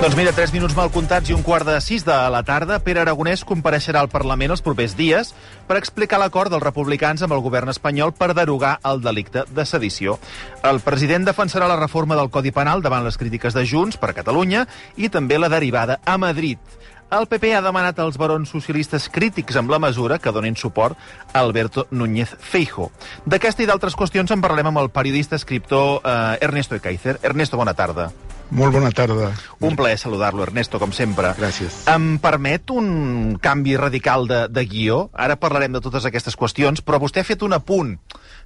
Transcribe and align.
Doncs 0.00 0.16
mira, 0.16 0.32
3 0.32 0.54
minuts 0.56 0.72
mal 0.72 0.88
comptats 0.88 1.28
i 1.28 1.34
un 1.36 1.42
quart 1.44 1.68
de 1.68 1.74
6 1.76 2.06
de 2.06 2.14
la 2.32 2.38
tarda, 2.40 2.78
Pere 2.80 3.02
Aragonès 3.02 3.42
compareixerà 3.44 4.00
al 4.00 4.08
Parlament 4.08 4.54
els 4.54 4.62
propers 4.64 4.94
dies 4.96 5.34
per 5.68 5.76
explicar 5.76 6.16
l'acord 6.22 6.48
dels 6.48 6.64
republicans 6.64 7.20
amb 7.20 7.36
el 7.36 7.42
govern 7.44 7.68
espanyol 7.68 8.14
per 8.16 8.30
derogar 8.32 8.78
el 8.88 9.02
delicte 9.04 9.42
de 9.52 9.66
sedició. 9.68 10.16
El 10.64 10.80
president 10.80 11.28
defensarà 11.28 11.68
la 11.68 11.76
reforma 11.76 12.16
del 12.16 12.30
Codi 12.32 12.48
Penal 12.48 12.80
davant 12.80 13.04
les 13.04 13.20
crítiques 13.20 13.52
de 13.52 13.66
Junts 13.68 14.00
per 14.00 14.14
Catalunya 14.16 14.64
i 14.96 15.12
també 15.12 15.36
la 15.36 15.52
derivada 15.52 15.98
a 16.06 16.16
Madrid. 16.16 16.56
El 17.12 17.28
PP 17.28 17.52
ha 17.58 17.60
demanat 17.60 18.00
als 18.00 18.16
barons 18.16 18.48
socialistes 18.56 19.10
crítics 19.12 19.60
amb 19.60 19.68
la 19.68 19.82
mesura 19.84 20.16
que 20.16 20.32
donin 20.32 20.56
suport 20.56 20.96
a 21.34 21.44
Alberto 21.44 21.88
Núñez 21.90 22.32
Feijo. 22.40 22.88
D'aquesta 23.26 23.66
i 23.66 23.68
d'altres 23.68 24.00
qüestions 24.00 24.32
en 24.32 24.40
parlem 24.40 24.72
amb 24.72 24.80
el 24.80 24.88
periodista 24.88 25.36
escriptor 25.36 26.00
eh, 26.00 26.38
Ernesto 26.40 26.80
Ekaizer. 26.80 27.18
Ernesto, 27.20 27.60
bona 27.60 27.76
tarda. 27.76 28.08
Molt 28.50 28.74
bona 28.74 28.90
tarda. 28.90 29.30
Un 29.62 29.76
plaer 29.78 29.98
saludar-lo, 30.00 30.42
Ernesto, 30.42 30.80
com 30.82 30.90
sempre. 30.92 31.30
Gràcies. 31.38 31.84
Em 31.90 32.16
permet 32.22 32.72
un 32.74 33.36
canvi 33.42 33.76
radical 33.78 34.26
de, 34.30 34.40
de 34.50 34.64
guió? 34.66 35.04
Ara 35.14 35.38
parlarem 35.38 35.76
de 35.76 35.82
totes 35.84 36.08
aquestes 36.08 36.36
qüestions, 36.38 36.82
però 36.82 36.98
vostè 37.02 37.22
ha 37.22 37.28
fet 37.28 37.46
un 37.46 37.54
apunt 37.54 37.94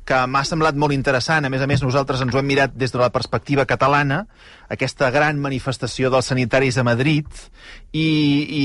que 0.04 0.20
m'ha 0.28 0.44
semblat 0.44 0.76
molt 0.76 0.94
interessant. 0.94 1.44
A 1.44 1.50
més 1.52 1.62
a 1.64 1.68
més, 1.70 1.82
nosaltres 1.82 2.22
ens 2.24 2.34
ho 2.34 2.40
hem 2.40 2.48
mirat 2.48 2.74
des 2.76 2.92
de 2.92 3.00
la 3.00 3.10
perspectiva 3.12 3.64
catalana, 3.66 4.24
aquesta 4.72 5.10
gran 5.14 5.40
manifestació 5.40 6.10
dels 6.12 6.28
sanitaris 6.32 6.78
a 6.80 6.84
Madrid, 6.86 7.28
i, 7.94 8.04
i, 8.04 8.64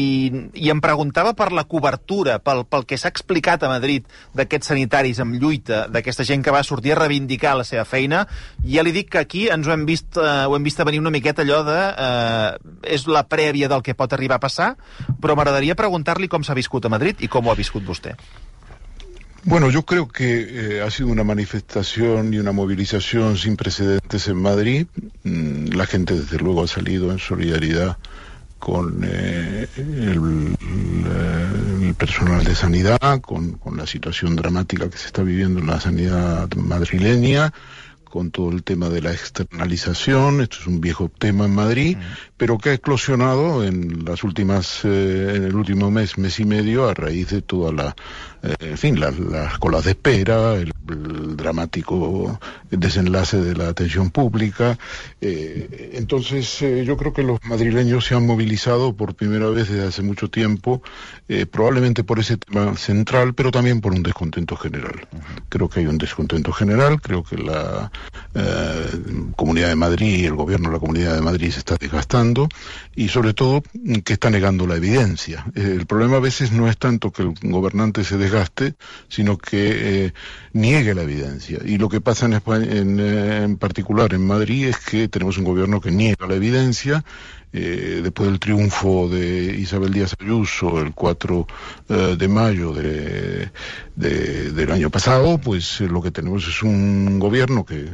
i 0.66 0.71
em 0.73 0.81
preguntava 0.81 1.35
per 1.38 1.52
la 1.55 1.63
cobertura, 1.70 2.39
pel, 2.44 2.63
pel 2.70 2.85
que 2.89 2.97
s'ha 2.97 3.11
explicat 3.13 3.63
a 3.63 3.71
Madrid 3.71 4.07
d'aquests 4.35 4.73
sanitaris 4.73 5.21
amb 5.23 5.38
lluita, 5.39 5.85
d'aquesta 5.91 6.25
gent 6.27 6.44
que 6.45 6.53
va 6.55 6.63
sortir 6.66 6.95
a 6.95 6.99
reivindicar 6.99 7.55
la 7.59 7.67
seva 7.67 7.85
feina. 7.88 8.25
I 8.66 8.80
ja 8.80 8.85
li 8.85 8.95
dic 8.95 9.11
que 9.13 9.23
aquí 9.23 9.47
ens 9.53 9.67
ho 9.67 9.75
hem 9.75 9.85
vist, 9.88 10.17
eh, 10.17 10.44
ho 10.49 10.58
hem 10.58 10.66
vist 10.66 10.83
venir 10.83 11.03
una 11.03 11.13
miqueta 11.13 11.45
allò 11.45 11.63
de... 11.67 11.80
Eh, 11.80 12.75
és 12.89 13.06
la 13.08 13.25
prèvia 13.28 13.67
del 13.69 13.83
que 13.85 13.95
pot 13.95 14.13
arribar 14.16 14.39
a 14.39 14.44
passar, 14.44 14.69
però 15.22 15.35
m'agradaria 15.38 15.78
preguntar-li 15.78 16.30
com 16.31 16.44
s'ha 16.44 16.58
viscut 16.58 16.88
a 16.88 16.91
Madrid 16.91 17.22
i 17.22 17.30
com 17.31 17.45
ho 17.45 17.53
ha 17.53 17.59
viscut 17.59 17.85
vostè. 17.85 18.16
Bueno, 19.43 19.69
yo 19.69 19.83
creo 19.83 20.07
que 20.07 20.77
eh, 20.77 20.81
ha 20.81 20.89
sido 20.91 21.09
una 21.09 21.23
manifestación 21.23 22.33
y 22.33 22.39
una 22.39 22.51
movilización 22.51 23.37
sin 23.37 23.55
precedentes 23.55 24.27
en 24.27 24.37
Madrid. 24.37 24.87
Mm, 25.23 25.69
la 25.69 25.85
gente, 25.85 26.13
desde 26.13 26.37
luego, 26.37 26.63
ha 26.63 26.67
salido 26.67 27.11
en 27.11 27.19
solidaridad 27.19 27.97
con 28.59 29.01
eh, 29.05 29.67
el, 29.77 30.57
el, 31.81 31.95
personal 31.95 32.43
de 32.43 32.53
sanidad, 32.55 33.21
con, 33.21 33.53
con, 33.53 33.77
la 33.77 33.87
situación 33.87 34.35
dramática 34.35 34.89
que 34.89 34.97
se 34.97 35.07
está 35.07 35.23
viviendo 35.23 35.61
en 35.61 35.67
la 35.67 35.79
sanidad 35.79 36.49
madrileña, 36.55 37.53
con 38.03 38.31
todo 38.31 38.51
el 38.51 38.63
tema 38.63 38.89
de 38.89 39.01
la 39.01 39.11
externalización. 39.11 40.41
Esto 40.41 40.57
es 40.59 40.67
un 40.67 40.81
viejo 40.81 41.09
tema 41.09 41.45
en 41.45 41.55
Madrid, 41.55 41.97
mm. 41.97 42.01
Pero 42.39 42.57
que 42.57 42.69
ha 42.69 42.73
eclosionado 42.73 43.65
en 43.65 44.05
las 44.05 44.23
últimas, 44.23 44.85
eh, 44.85 45.33
en 45.35 45.43
el 45.43 45.55
último 45.55 45.91
mes, 45.91 46.17
mes 46.17 46.39
y 46.39 46.45
medio, 46.45 46.87
a 46.87 46.93
raíz 46.93 47.31
de 47.31 47.41
toda 47.41 47.73
la, 47.73 47.95
eh, 48.41 48.55
en 48.61 48.77
fin, 48.77 48.97
las, 48.97 49.19
las 49.19 49.59
colas 49.59 49.83
de 49.83 49.91
espera, 49.91 50.55
el, 50.55 50.71
dramático 51.35 52.39
desenlace 52.71 53.37
de 53.37 53.55
la 53.55 53.67
atención 53.67 54.09
pública. 54.09 54.79
Eh, 55.21 55.91
entonces, 55.93 56.59
yo 56.83 56.97
creo 56.97 57.13
que 57.13 57.21
los 57.21 57.39
madrileños 57.43 58.05
se 58.05 58.15
han 58.15 58.25
movilizado 58.25 58.93
por 58.93 59.13
primera 59.13 59.49
vez 59.49 59.69
desde 59.69 59.87
hace 59.87 60.01
mucho 60.01 60.31
tiempo, 60.31 60.81
probablemente 61.51 62.03
por 62.03 62.17
ese 62.17 62.37
tema 62.37 62.75
central, 62.75 63.35
pero 63.35 63.51
también 63.51 63.81
por 63.81 63.93
un 63.93 64.01
descontento 64.01 64.55
general. 64.55 65.07
Creo 65.49 65.69
que 65.69 65.81
hay 65.81 65.85
un 65.85 65.99
descontento 65.99 66.51
general, 66.53 66.99
creo 67.01 67.23
que 67.23 67.37
la 67.37 67.91
Comunidad 69.35 69.67
de 69.67 69.75
Madrid, 69.75 70.25
el 70.25 70.35
gobierno 70.35 70.69
de 70.69 70.73
la 70.73 70.79
Comunidad 70.79 71.13
de 71.13 71.21
Madrid 71.21 71.51
se 71.51 71.59
está 71.59 71.75
desgastando 71.79 72.28
y 72.95 73.09
sobre 73.09 73.33
todo 73.33 73.63
que 74.03 74.13
está 74.13 74.30
negando 74.30 74.67
la 74.67 74.75
evidencia. 74.75 75.45
Eh, 75.55 75.75
el 75.77 75.85
problema 75.85 76.17
a 76.17 76.22
veces 76.22 76.51
no 76.51 76.67
es 76.69 76.78
tanto 76.78 77.12
que 77.12 77.23
el 77.23 77.34
gobernante 77.41 78.03
se 78.03 78.17
desgaste, 78.17 78.75
sino 79.07 79.38
que 79.38 80.06
eh, 80.06 80.13
niegue 80.53 80.94
la 80.94 81.03
evidencia. 81.03 81.59
Y 81.66 81.78
lo 81.78 81.90
que 81.90 82.01
pasa 82.01 82.25
en, 82.25 82.34
España, 82.34 82.66
en, 82.72 83.00
en 83.00 83.57
particular 83.57 84.13
en 84.13 84.25
Madrid 84.25 84.67
es 84.67 84.78
que 84.78 85.07
tenemos 85.07 85.38
un 85.38 85.45
gobierno 85.45 85.81
que 85.81 85.91
niega 85.91 86.28
la 86.28 86.35
evidencia, 86.35 87.03
eh, 87.51 88.01
después 88.03 88.29
del 88.29 88.40
triunfo 88.40 89.09
de 89.09 89.56
Isabel 89.57 89.91
Díaz 89.91 90.16
Ayuso 90.19 90.79
el 90.81 90.94
4 90.94 91.47
eh, 91.90 92.16
de 92.16 92.28
mayo 92.28 92.73
de, 92.73 93.50
de, 93.96 94.51
del 94.51 94.72
año 94.72 94.91
pasado, 94.91 95.40
pues 95.40 95.81
eh, 95.81 95.88
lo 95.88 96.00
que 96.00 96.11
tenemos 96.11 96.47
es 96.47 96.61
un 96.61 97.17
gobierno 97.17 97.66
que 97.66 97.90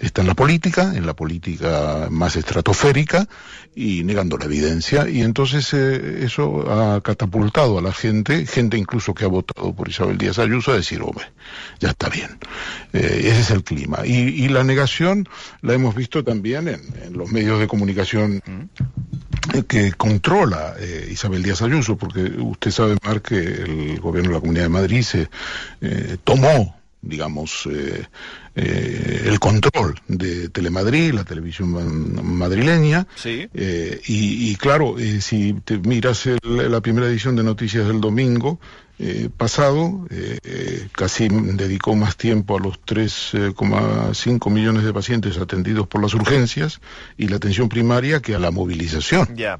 está 0.00 0.22
en 0.22 0.28
la 0.28 0.34
política, 0.34 0.92
en 0.94 1.06
la 1.06 1.14
política 1.14 2.08
más 2.10 2.36
estratosférica 2.36 3.28
y 3.74 4.02
negando 4.02 4.38
la 4.38 4.46
evidencia. 4.46 5.08
Y 5.08 5.20
entonces 5.20 5.72
eh, 5.74 6.24
eso 6.24 6.70
ha 6.70 7.00
catapultado 7.02 7.78
a 7.78 7.82
la 7.82 7.92
gente, 7.92 8.46
gente 8.46 8.76
incluso 8.78 9.14
que 9.14 9.24
ha 9.24 9.28
votado 9.28 9.74
por 9.74 9.88
Isabel 9.88 10.18
Díaz 10.18 10.38
Ayuso, 10.38 10.72
a 10.72 10.76
decir, 10.76 11.02
hombre, 11.02 11.26
ya 11.78 11.90
está 11.90 12.08
bien. 12.08 12.38
Eh, 12.92 13.22
ese 13.24 13.40
es 13.40 13.50
el 13.50 13.62
clima. 13.62 14.00
Y, 14.04 14.44
y, 14.44 14.48
la 14.48 14.64
negación 14.64 15.28
la 15.60 15.74
hemos 15.74 15.94
visto 15.94 16.24
también 16.24 16.68
en, 16.68 16.80
en 17.04 17.12
los 17.12 17.30
medios 17.30 17.60
de 17.60 17.68
comunicación 17.68 18.42
que 19.68 19.92
controla 19.92 20.74
eh, 20.78 21.08
Isabel 21.12 21.42
Díaz 21.42 21.62
Ayuso, 21.62 21.96
porque 21.96 22.20
usted 22.20 22.70
sabe, 22.70 22.96
Mar, 23.04 23.20
que 23.20 23.36
el 23.36 24.00
gobierno 24.00 24.30
de 24.30 24.34
la 24.34 24.40
Comunidad 24.40 24.64
de 24.64 24.68
Madrid 24.70 25.02
se 25.02 25.28
tomó 26.24 26.79
digamos, 27.02 27.66
eh, 27.70 28.06
eh, 28.54 29.22
el 29.26 29.38
control 29.40 30.00
de 30.06 30.48
Telemadrid, 30.50 31.12
la 31.12 31.24
televisión 31.24 32.38
madrileña. 32.38 33.06
Sí. 33.16 33.48
Eh, 33.54 34.00
y, 34.06 34.50
y, 34.50 34.56
claro, 34.56 34.96
si 35.20 35.54
te 35.64 35.78
miras 35.78 36.26
el, 36.26 36.38
la 36.42 36.80
primera 36.80 37.06
edición 37.06 37.36
de 37.36 37.42
Noticias 37.42 37.86
del 37.86 38.00
domingo, 38.00 38.60
eh, 39.02 39.30
pasado, 39.34 40.06
eh, 40.10 40.86
casi 40.92 41.28
dedicó 41.28 41.94
más 41.94 42.18
tiempo 42.18 42.58
a 42.58 42.60
los 42.60 42.82
3,5 42.82 44.50
millones 44.50 44.84
de 44.84 44.92
pacientes 44.92 45.38
atendidos 45.38 45.86
por 45.86 46.02
las 46.02 46.12
urgencias 46.12 46.82
y 47.16 47.28
la 47.28 47.36
atención 47.36 47.70
primaria 47.70 48.20
que 48.20 48.34
a 48.34 48.38
la 48.38 48.50
movilización. 48.50 49.34
Yeah. 49.34 49.58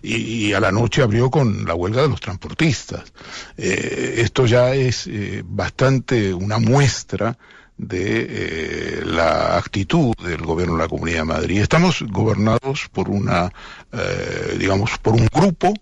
Y, 0.00 0.16
y, 0.16 0.54
a 0.54 0.60
la 0.60 0.72
noche 0.72 1.02
abrió 1.02 1.30
con 1.30 1.66
la 1.66 1.74
huelga 1.74 2.00
de 2.00 2.08
los 2.08 2.20
transportistas. 2.22 3.12
Eh, 3.58 4.14
esto 4.22 4.46
ya 4.46 4.72
es 4.72 5.06
bastante 5.44 6.32
una 6.32 6.56
muestra 6.56 7.36
de 7.76 9.02
la 9.04 9.58
actitud 9.58 10.14
del 10.16 10.40
gobierno 10.40 10.76
de 10.76 10.82
la 10.84 10.88
Comunidad 10.88 11.18
de 11.18 11.24
Madrid. 11.24 11.60
Estamos 11.60 12.02
gobernados 12.08 12.88
por 12.90 13.10
una, 13.10 13.52
digamos, 14.58 14.96
por 14.96 15.12
un 15.12 15.28
grupo 15.30 15.74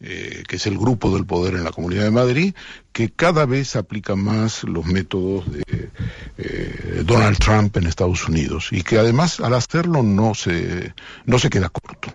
eh, 0.00 0.44
que 0.48 0.56
es 0.56 0.66
el 0.66 0.78
grupo 0.78 1.12
del 1.12 1.26
poder 1.26 1.54
en 1.54 1.64
la 1.64 1.72
Comunidad 1.72 2.04
de 2.04 2.10
Madrid, 2.10 2.54
que 2.92 3.10
cada 3.10 3.44
vez 3.44 3.76
aplica 3.76 4.16
más 4.16 4.64
los 4.64 4.86
métodos 4.86 5.50
de 5.52 5.90
eh, 6.38 7.02
Donald 7.04 7.38
Trump 7.38 7.76
en 7.76 7.86
Estados 7.86 8.26
Unidos 8.26 8.68
y 8.72 8.82
que 8.82 8.98
además 8.98 9.40
al 9.40 9.52
hacerlo 9.52 10.02
no 10.02 10.34
se, 10.34 10.94
no 11.26 11.38
se 11.38 11.50
queda 11.50 11.68
corto. 11.68 12.14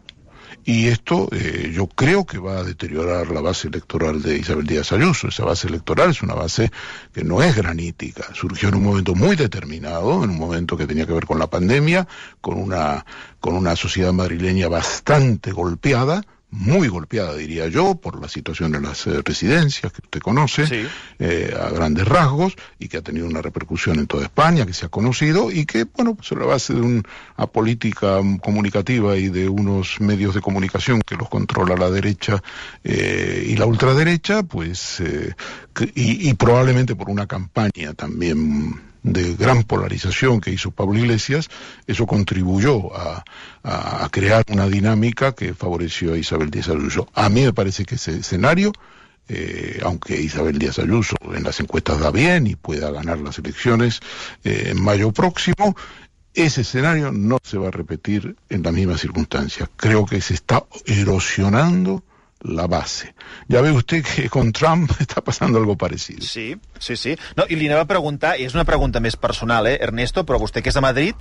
Y 0.68 0.88
esto 0.88 1.30
eh, 1.32 1.72
yo 1.72 1.86
creo 1.86 2.26
que 2.26 2.40
va 2.40 2.58
a 2.58 2.64
deteriorar 2.64 3.30
la 3.30 3.40
base 3.40 3.68
electoral 3.68 4.24
de 4.24 4.40
Isabel 4.40 4.66
Díaz 4.66 4.92
Ayuso. 4.92 5.28
Esa 5.28 5.46
base 5.46 5.68
electoral 5.68 6.10
es 6.10 6.24
una 6.24 6.34
base 6.34 6.72
que 7.14 7.24
no 7.24 7.44
es 7.44 7.56
granítica. 7.56 8.34
Surgió 8.34 8.70
en 8.70 8.76
un 8.76 8.84
momento 8.84 9.14
muy 9.14 9.36
determinado, 9.36 10.24
en 10.24 10.32
un 10.32 10.40
momento 10.40 10.76
que 10.76 10.88
tenía 10.88 11.06
que 11.06 11.14
ver 11.14 11.28
con 11.28 11.38
la 11.38 11.52
pandemia, 11.52 12.08
con 12.42 12.58
una, 12.58 13.06
con 13.40 13.54
una 13.54 13.76
sociedad 13.76 14.12
madrileña 14.12 14.68
bastante 14.68 15.52
golpeada, 15.52 16.24
muy 16.56 16.88
golpeada, 16.88 17.36
diría 17.36 17.68
yo, 17.68 17.96
por 17.96 18.22
la 18.22 18.30
situación 18.30 18.72
de 18.72 18.82
las 18.82 19.06
eh, 19.08 19.22
residencias 19.24 19.92
que 19.92 20.02
usted 20.04 20.20
conoce, 20.22 20.66
sí. 20.66 20.88
eh, 21.20 21.54
a 21.60 21.70
grandes 21.70 22.08
rasgos, 22.08 22.56
y 22.80 22.88
que 22.88 22.98
ha 22.98 23.02
tenido 23.02 23.28
una 23.28 23.42
repercusión 23.42 24.00
en 24.00 24.08
toda 24.08 24.24
España, 24.24 24.66
que 24.66 24.74
se 24.74 24.86
ha 24.86 24.90
conocido, 24.90 25.52
y 25.52 25.66
que, 25.66 25.84
bueno, 25.84 26.16
pues 26.16 26.32
a 26.32 26.36
la 26.36 26.46
base 26.46 26.74
de 26.74 26.82
una 26.82 27.48
política 27.52 28.22
comunicativa 28.42 29.18
y 29.18 29.30
de 29.30 29.50
unos 29.50 30.00
medios 30.00 30.34
de 30.34 30.42
comunicación 30.42 31.02
que 31.02 31.16
los 31.16 31.30
controla 31.30 31.76
la 31.76 31.90
derecha 31.90 32.42
eh, 32.84 33.46
y 33.48 33.58
la 33.58 33.66
ultraderecha, 33.66 34.44
pues, 34.44 35.02
eh, 35.02 35.34
que, 35.74 35.92
y, 35.94 36.30
y 36.30 36.34
probablemente 36.36 36.96
por 36.96 37.10
una 37.10 37.28
campaña 37.28 37.94
también 37.96 38.95
de 39.06 39.36
gran 39.36 39.64
polarización 39.64 40.42
que 40.42 40.52
hizo 40.52 40.72
Pablo 40.72 40.98
Iglesias, 40.98 41.50
eso 41.86 42.08
contribuyó 42.08 42.90
a, 42.96 43.24
crear 44.12 44.44
una 44.50 44.68
dinámica 44.68 45.34
que 45.34 45.54
favoreció 45.54 46.14
a 46.14 46.18
Isabel 46.18 46.50
Díaz 46.50 46.70
Ayuso. 46.70 47.08
A 47.14 47.30
mí 47.30 47.42
me 47.44 47.54
parece 47.54 47.86
que 47.86 47.96
ese 47.96 48.18
escenario, 48.18 48.72
eh, 49.28 49.80
aunque 49.84 50.20
Isabel 50.22 50.58
Díaz 50.58 50.80
Ayuso 50.80 51.16
en 51.36 51.44
las 51.44 51.60
encuestas 51.60 52.00
da 52.00 52.12
bien 52.12 52.48
y 52.48 52.56
pueda 52.56 52.92
ganar 52.92 53.20
las 53.20 53.38
elecciones 53.40 54.00
eh, 54.44 54.70
en 54.70 54.82
mayo 54.82 55.12
próximo, 55.12 55.76
ese 56.34 56.62
escenario 56.62 57.12
no 57.12 57.38
se 57.44 57.58
va 57.58 57.68
a 57.68 57.72
repetir 57.72 58.36
en 58.50 58.64
las 58.64 58.74
mismas 58.74 59.02
circunstancias. 59.02 59.70
Creo 59.76 60.06
que 60.06 60.22
se 60.22 60.34
está 60.34 60.64
erosionando 60.86 62.04
la 62.48 62.68
base. 62.68 63.14
Ya 63.48 63.62
ve 63.62 63.72
usted 63.72 64.04
que 64.04 64.30
con 64.30 64.52
Trump 64.52 64.92
está 65.00 65.22
pasando 65.22 65.58
algo 65.58 65.78
parecido. 65.78 66.22
Sí, 66.22 66.56
sí, 66.80 66.96
sí. 66.96 67.18
No, 67.36 67.46
I 67.50 67.56
li 67.56 67.68
anava 67.68 67.86
a 67.86 67.90
preguntar, 67.90 68.36
i 68.40 68.46
és 68.48 68.56
una 68.56 68.66
pregunta 68.68 69.02
més 69.04 69.18
personal, 69.18 69.68
eh, 69.68 69.78
Ernesto, 69.82 70.26
però 70.26 70.40
vostè 70.42 70.64
que 70.64 70.72
és 70.74 70.80
a 70.80 70.84
Madrid, 70.86 71.20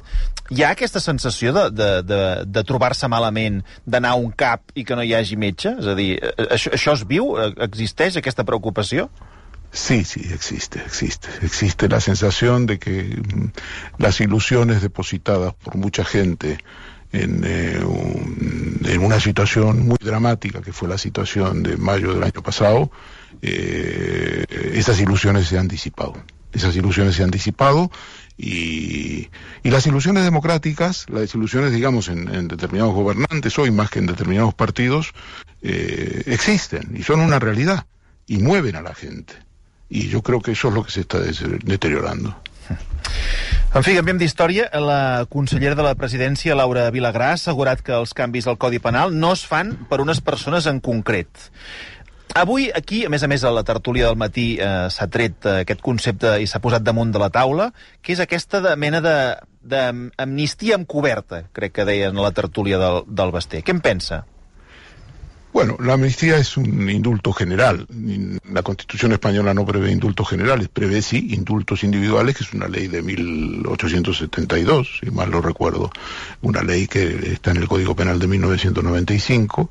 hi 0.50 0.64
ha 0.64 0.72
aquesta 0.74 1.00
sensació 1.00 1.54
de, 1.56 1.68
de, 1.74 1.90
de, 2.06 2.22
de 2.46 2.64
trobar-se 2.64 3.08
malament, 3.08 3.62
d'anar 3.86 4.14
a 4.14 4.20
un 4.20 4.32
cap 4.32 4.74
i 4.74 4.84
que 4.84 4.96
no 4.96 5.04
hi 5.04 5.14
hagi 5.16 5.38
metge? 5.40 5.76
És 5.80 5.90
a 5.90 5.96
dir, 5.98 6.12
eh, 6.20 6.34
això, 6.50 6.74
això 6.76 6.98
es 6.98 7.06
viu? 7.08 7.34
Existeix 7.68 8.20
aquesta 8.20 8.44
preocupació? 8.44 9.08
Sí, 9.74 10.04
sí, 10.04 10.20
existe, 10.32 10.78
existe. 10.78 11.28
Existe 11.42 11.88
la 11.88 12.00
sensación 12.00 12.64
de 12.64 12.78
que 12.78 13.02
mm, 13.02 13.50
las 13.98 14.20
ilusiones 14.20 14.82
depositadas 14.82 15.52
por 15.54 15.74
mucha 15.74 16.04
gente 16.04 16.58
en, 17.14 17.42
eh, 17.44 17.80
en, 18.84 19.00
una 19.00 19.20
situación 19.20 19.86
muy 19.86 19.98
dramática, 20.00 20.60
que 20.60 20.72
fue 20.72 20.88
la 20.88 20.98
situación 20.98 21.62
de 21.62 21.76
mayo 21.76 22.12
del 22.14 22.22
año 22.22 22.42
pasado, 22.42 22.90
eh, 23.42 24.44
esas 24.74 25.00
ilusiones 25.00 25.48
se 25.48 25.58
han 25.58 25.68
disipado. 25.68 26.14
Esas 26.52 26.76
ilusiones 26.76 27.16
se 27.16 27.24
han 27.24 27.30
disipado 27.30 27.90
y, 28.36 29.28
y 29.62 29.70
las 29.70 29.86
ilusiones 29.86 30.24
democráticas, 30.24 31.06
las 31.08 31.34
ilusiones, 31.34 31.72
digamos, 31.72 32.08
en, 32.08 32.48
determinados 32.48 32.94
gobernantes, 32.94 33.58
hoy 33.58 33.70
más 33.70 33.90
que 33.90 33.98
en 33.98 34.06
determinados 34.06 34.54
partidos, 34.54 35.12
eh, 35.62 36.22
existen 36.26 36.94
y 36.96 37.02
son 37.02 37.20
una 37.20 37.38
realidad 37.38 37.86
y 38.26 38.38
mueven 38.38 38.76
a 38.76 38.82
la 38.82 38.94
gente. 38.94 39.34
i 39.94 40.08
jo 40.10 40.22
crec 40.24 40.46
que 40.46 40.54
això 40.54 40.70
és 40.70 40.76
el 40.76 40.84
que 40.84 40.92
s'està 40.94 41.20
deteriorando. 41.62 42.34
En 43.74 43.82
fi, 43.82 43.96
canviem 43.98 44.20
d'història. 44.20 44.68
La 44.78 45.26
consellera 45.26 45.74
de 45.74 45.82
la 45.82 45.96
presidència, 45.98 46.54
Laura 46.54 46.84
Vilagrà, 46.94 47.32
ha 47.32 47.38
assegurat 47.40 47.80
que 47.82 47.90
els 47.96 48.12
canvis 48.14 48.46
al 48.46 48.54
Codi 48.54 48.78
Penal 48.78 49.10
no 49.18 49.32
es 49.34 49.42
fan 49.50 49.72
per 49.90 49.98
unes 49.98 50.20
persones 50.22 50.68
en 50.70 50.78
concret. 50.78 51.48
Avui, 52.38 52.68
aquí, 52.70 53.00
a 53.02 53.10
més 53.10 53.24
a 53.26 53.28
més, 53.32 53.42
a 53.42 53.50
la 53.50 53.64
tertúlia 53.66 54.06
del 54.06 54.20
matí 54.20 54.44
eh, 54.62 54.68
s'ha 54.94 55.08
tret 55.10 55.48
eh, 55.50 55.56
aquest 55.64 55.82
concepte 55.82 56.36
i 56.38 56.46
s'ha 56.46 56.62
posat 56.62 56.86
damunt 56.86 57.10
de 57.10 57.18
la 57.18 57.32
taula, 57.34 57.72
que 57.98 58.14
és 58.14 58.22
aquesta 58.22 58.62
de, 58.62 58.76
mena 58.78 59.02
d'amnistia 59.02 60.78
encoberta, 60.78 61.42
crec 61.50 61.74
que 61.74 61.88
deien 61.90 62.14
a 62.14 62.28
la 62.28 62.32
tertúlia 62.34 62.78
del, 62.78 63.02
del 63.10 63.34
Basté. 63.34 63.66
Què 63.66 63.74
en 63.74 63.82
pensa? 63.82 64.22
Bueno, 65.54 65.76
la 65.78 65.92
amnistía 65.92 66.36
es 66.36 66.56
un 66.56 66.90
indulto 66.90 67.32
general. 67.32 67.86
La 68.52 68.64
Constitución 68.64 69.12
española 69.12 69.54
no 69.54 69.64
prevé 69.64 69.92
indultos 69.92 70.28
generales, 70.28 70.68
prevé 70.68 71.00
sí 71.00 71.28
indultos 71.30 71.84
individuales, 71.84 72.36
que 72.36 72.42
es 72.42 72.52
una 72.54 72.66
ley 72.66 72.88
de 72.88 73.02
1872, 73.02 74.98
si 75.00 75.12
mal 75.12 75.30
lo 75.30 75.40
recuerdo, 75.40 75.92
una 76.42 76.60
ley 76.64 76.88
que 76.88 77.34
está 77.34 77.52
en 77.52 77.58
el 77.58 77.68
Código 77.68 77.94
Penal 77.94 78.18
de 78.18 78.26
1995. 78.26 79.70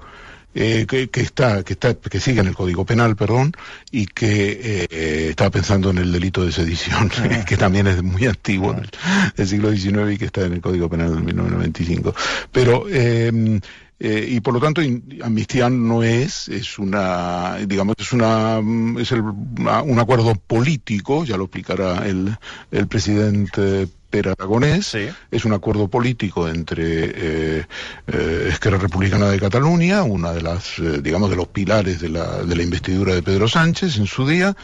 Eh, 0.56 0.86
que, 0.88 1.10
que, 1.10 1.22
está, 1.22 1.64
que 1.64 1.74
está, 1.74 1.96
que 1.96 2.20
sigue 2.20 2.40
en 2.40 2.48
el 2.48 2.54
Código 2.54 2.86
Penal, 2.86 3.16
perdón, 3.16 3.54
y 3.92 4.06
que 4.06 4.88
eh, 4.90 5.30
estaba 5.32 5.50
pensando 5.50 5.90
en 5.90 5.98
el 5.98 6.12
delito 6.12 6.46
de 6.46 6.52
sedición, 6.52 7.10
ah. 7.18 7.44
que 7.44 7.58
también 7.58 7.88
es 7.88 8.04
muy 8.04 8.28
antiguo, 8.28 8.72
del, 8.72 8.88
del, 9.36 9.48
siglo 9.48 9.72
XIX 9.72 10.14
y 10.14 10.18
que 10.20 10.26
está 10.26 10.46
en 10.46 10.54
el 10.54 10.62
Código 10.62 10.88
Penal 10.88 11.16
de 11.16 11.22
1995. 11.22 12.16
Pero 12.52 12.86
eh, 12.88 13.60
eh, 14.04 14.28
y 14.30 14.40
por 14.42 14.54
lo 14.54 14.60
tanto 14.60 14.82
amnistía 15.24 15.70
no 15.70 16.04
es 16.04 16.48
es 16.50 16.78
una 16.78 17.58
digamos 17.66 17.96
es 17.98 18.14
una 18.14 18.62
es 19.00 19.12
el, 19.12 19.22
una, 19.22 19.82
un 19.82 19.98
acuerdo 19.98 20.36
político 20.36 21.26
ya 21.26 21.38
lo 21.38 21.46
explicará 21.46 22.06
el, 22.06 22.38
el 22.72 22.88
presidente 22.88 23.88
Aragonés 24.20 24.86
sí. 24.86 25.08
es 25.32 25.46
un 25.46 25.54
acuerdo 25.54 25.88
político 25.88 26.48
entre 26.48 26.84
eh, 27.06 27.66
eh, 28.08 28.48
Esquerra 28.50 28.78
Republicana 28.78 29.30
de 29.30 29.40
Cataluña, 29.40 30.04
una 30.04 30.32
de 30.32 30.42
las, 30.42 30.78
eh, 30.80 31.02
digamos, 31.02 31.30
de 31.30 31.36
los 31.36 31.48
pilares 31.48 32.00
de 32.00 32.10
la, 32.10 32.44
de 32.44 32.56
la 32.56 32.64
investidura 32.64 33.16
de 33.16 33.24
Pedro 33.24 33.48
Sánchez 33.48 33.98
en 33.98 34.06
su 34.06 34.28
día, 34.28 34.56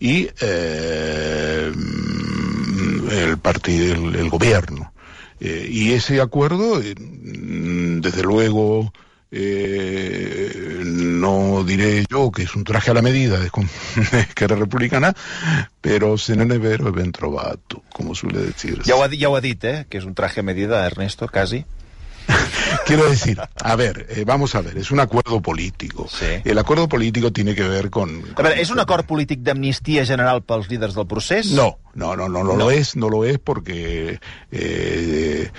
y 0.00 0.28
eh, 0.40 1.72
el 3.10 3.38
partido, 3.38 3.94
el, 3.94 4.16
el 4.16 4.28
gobierno. 4.28 4.92
Eh, 5.40 5.68
y 5.70 5.92
ese 5.92 6.20
acuerdo, 6.20 6.80
eh, 6.80 6.94
desde 6.96 8.22
luego, 8.22 8.92
eh, 9.30 10.82
no 10.84 11.64
diré 11.64 12.04
yo 12.08 12.30
que 12.30 12.44
es 12.44 12.54
un 12.54 12.64
traje 12.64 12.90
a 12.90 12.94
la 12.94 13.02
medida 13.02 13.38
de, 13.38 13.50
Esquerra 14.12 14.56
Republicana, 14.56 15.14
pero 15.80 16.16
se 16.16 16.36
e 16.88 16.90
ben 16.90 17.12
trovato, 17.12 17.82
como 17.92 18.14
suele 18.14 18.40
ha, 19.02 19.10
ja 19.10 19.28
ho 19.28 19.36
ha 19.36 19.40
que 19.40 19.98
és 19.98 20.04
un 20.04 20.14
traje 20.14 20.40
a 20.40 20.42
medida, 20.42 20.86
Ernesto, 20.86 21.28
casi. 21.28 21.64
Quiero 22.86 23.08
decir, 23.08 23.40
a 23.40 23.76
ver, 23.76 24.06
eh, 24.10 24.24
vamos 24.24 24.54
a 24.54 24.60
ver, 24.60 24.78
es 24.78 24.90
un 24.90 25.00
acuerdo 25.00 25.40
político. 25.40 26.08
Sí. 26.10 26.26
El 26.44 26.58
acuerdo 26.58 26.88
político 26.88 27.32
tiene 27.32 27.54
que 27.54 27.66
ver 27.66 27.90
con... 27.90 28.22
con 28.22 28.46
a 28.46 28.50
ver, 28.50 28.58
¿es 28.58 28.70
un 28.70 28.80
acord 28.80 29.06
polític 29.06 29.40
d'amnistia 29.40 30.04
general 30.06 30.42
pels 30.42 30.68
líders 30.68 30.94
del 30.94 31.06
procés? 31.06 31.52
No, 31.52 31.78
no, 31.94 32.16
no, 32.16 32.28
no, 32.28 32.42
no, 32.42 32.52
no. 32.52 32.56
lo 32.56 32.70
es, 32.70 32.96
no 32.96 33.08
lo 33.08 33.24
es 33.24 33.38
porque... 33.38 34.20
Eh, 34.50 35.50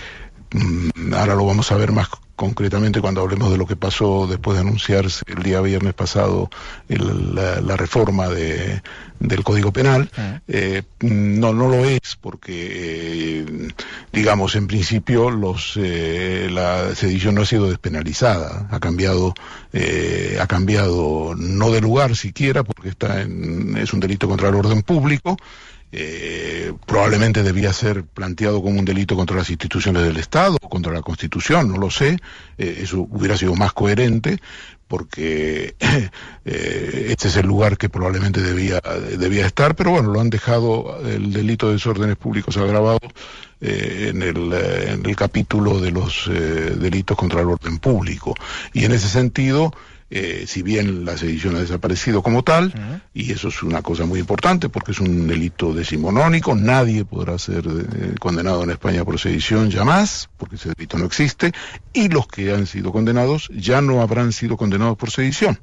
mm, 0.51 1.13
ahora 1.13 1.35
lo 1.35 1.45
vamos 1.45 1.71
a 1.71 1.77
ver 1.77 1.91
más 1.91 2.09
concretamente 2.38 3.01
cuando 3.01 3.22
hablemos 3.22 3.51
de 3.51 3.57
lo 3.57 3.66
que 3.66 3.75
pasó 3.75 4.28
después 4.28 4.56
de 4.56 4.62
anunciarse 4.62 5.25
el 5.25 5.42
día 5.42 5.60
viernes 5.60 5.95
pasado 5.95 6.51
el, 6.88 7.34
la, 7.34 7.60
la, 7.62 7.75
reforma 7.75 8.30
de, 8.30 8.84
del 9.19 9.44
Código 9.44 9.74
Penal, 9.74 10.07
eh, 10.48 10.84
no, 11.01 11.51
no 11.51 11.68
lo 11.68 11.84
es 11.84 12.16
porque, 12.22 13.42
eh, 13.42 13.68
digamos, 14.13 14.56
en 14.56 14.68
principio 14.68 15.31
los, 15.31 15.74
eh, 15.78 16.48
la 16.51 16.94
sedición 16.94 17.34
no 17.34 17.42
ha 17.42 17.45
sido 17.45 17.69
despenalizada, 17.69 18.68
ha 18.69 18.80
cambiado, 18.80 19.34
ha 20.39 20.48
cambiado 20.48 21.34
no 21.36 21.72
de 21.72 21.81
lugar 21.81 22.16
siquiera 22.16 22.63
porque 22.63 22.89
está 22.89 23.22
en, 23.22 23.75
es 23.78 23.94
un 23.94 24.00
delito 24.00 24.28
contra 24.28 24.50
el 24.50 24.56
orden 24.56 24.84
público, 24.84 25.38
eh, 25.92 26.74
probablemente 26.86 27.44
debía 27.44 27.72
ser 27.72 28.04
planteado 28.04 28.62
como 28.62 28.80
un 28.80 28.86
delito 28.86 29.16
contra 29.16 29.38
las 29.38 29.50
instituciones 29.50 30.04
del 30.04 30.18
Estado 30.18 30.57
contra 30.60 30.94
la 30.94 31.01
Constitución, 31.01 31.69
no 31.69 31.78
lo 31.78 31.89
sé, 31.89 32.18
eh, 32.57 32.80
eso 32.81 33.07
hubiera 33.10 33.38
sido 33.38 33.56
más 33.56 33.74
coherente 33.74 34.39
porque 34.88 35.75
eh, 36.45 37.06
este 37.10 37.28
es 37.28 37.38
el 37.38 37.48
lugar 37.48 37.78
que 37.78 37.89
probablemente 37.89 38.42
debía, 38.42 38.81
debía 39.18 39.45
estar, 39.45 39.75
pero 39.75 39.92
bueno, 39.92 40.12
lo 40.12 40.22
han 40.22 40.30
dejado 40.30 41.00
el 41.06 41.34
delito 41.34 41.68
de 41.68 41.74
desórdenes 41.74 42.16
públicos 42.18 42.56
agravado 42.57 43.00
eh, 43.60 44.12
en, 44.13 44.22
el, 44.22 44.54
en 44.54 45.06
el 45.06 45.16
capítulo 45.16 45.80
de 45.80 45.92
los 45.92 46.30
delitos 46.30 47.18
contra 47.18 47.42
el 47.42 47.48
orden 47.48 47.80
público. 47.80 48.36
Y 48.74 48.86
en 48.86 48.94
ese 48.94 49.10
sentido, 49.10 49.74
eh, 50.09 50.45
si 50.48 50.63
bien 50.63 51.04
la 51.04 51.18
sedición 51.18 51.56
ha 51.56 51.59
desaparecido 51.59 52.21
como 52.24 52.44
tal, 52.44 52.68
uh 52.68 52.69
-huh. 52.69 53.01
y 53.13 53.31
eso 53.31 53.50
es 53.50 53.62
una 53.63 53.81
cosa 53.81 54.06
muy 54.06 54.19
importante 54.19 54.69
porque 54.69 54.92
es 54.92 55.00
un 55.00 55.27
delito 55.27 55.74
decimonónico, 55.74 56.56
nadie 56.56 57.04
podrá 57.04 57.38
ser 57.38 57.65
eh, 57.68 58.15
condenado 58.19 58.63
en 58.63 58.71
España 58.71 59.04
por 59.04 59.19
sedición 59.19 59.69
ya 59.69 59.83
más, 59.83 60.30
porque 60.38 60.56
ese 60.56 60.69
delito 60.69 60.98
no 60.98 61.06
existe, 61.06 61.51
y 61.93 62.08
los 62.08 62.27
que 62.27 62.53
han 62.53 62.67
sido 62.67 62.91
condenados 62.91 63.50
ya 63.53 63.81
no 63.81 64.01
habrán 64.01 64.31
sido 64.31 64.55
condenados 64.55 64.98
por 64.98 65.12
sedición. 65.12 65.60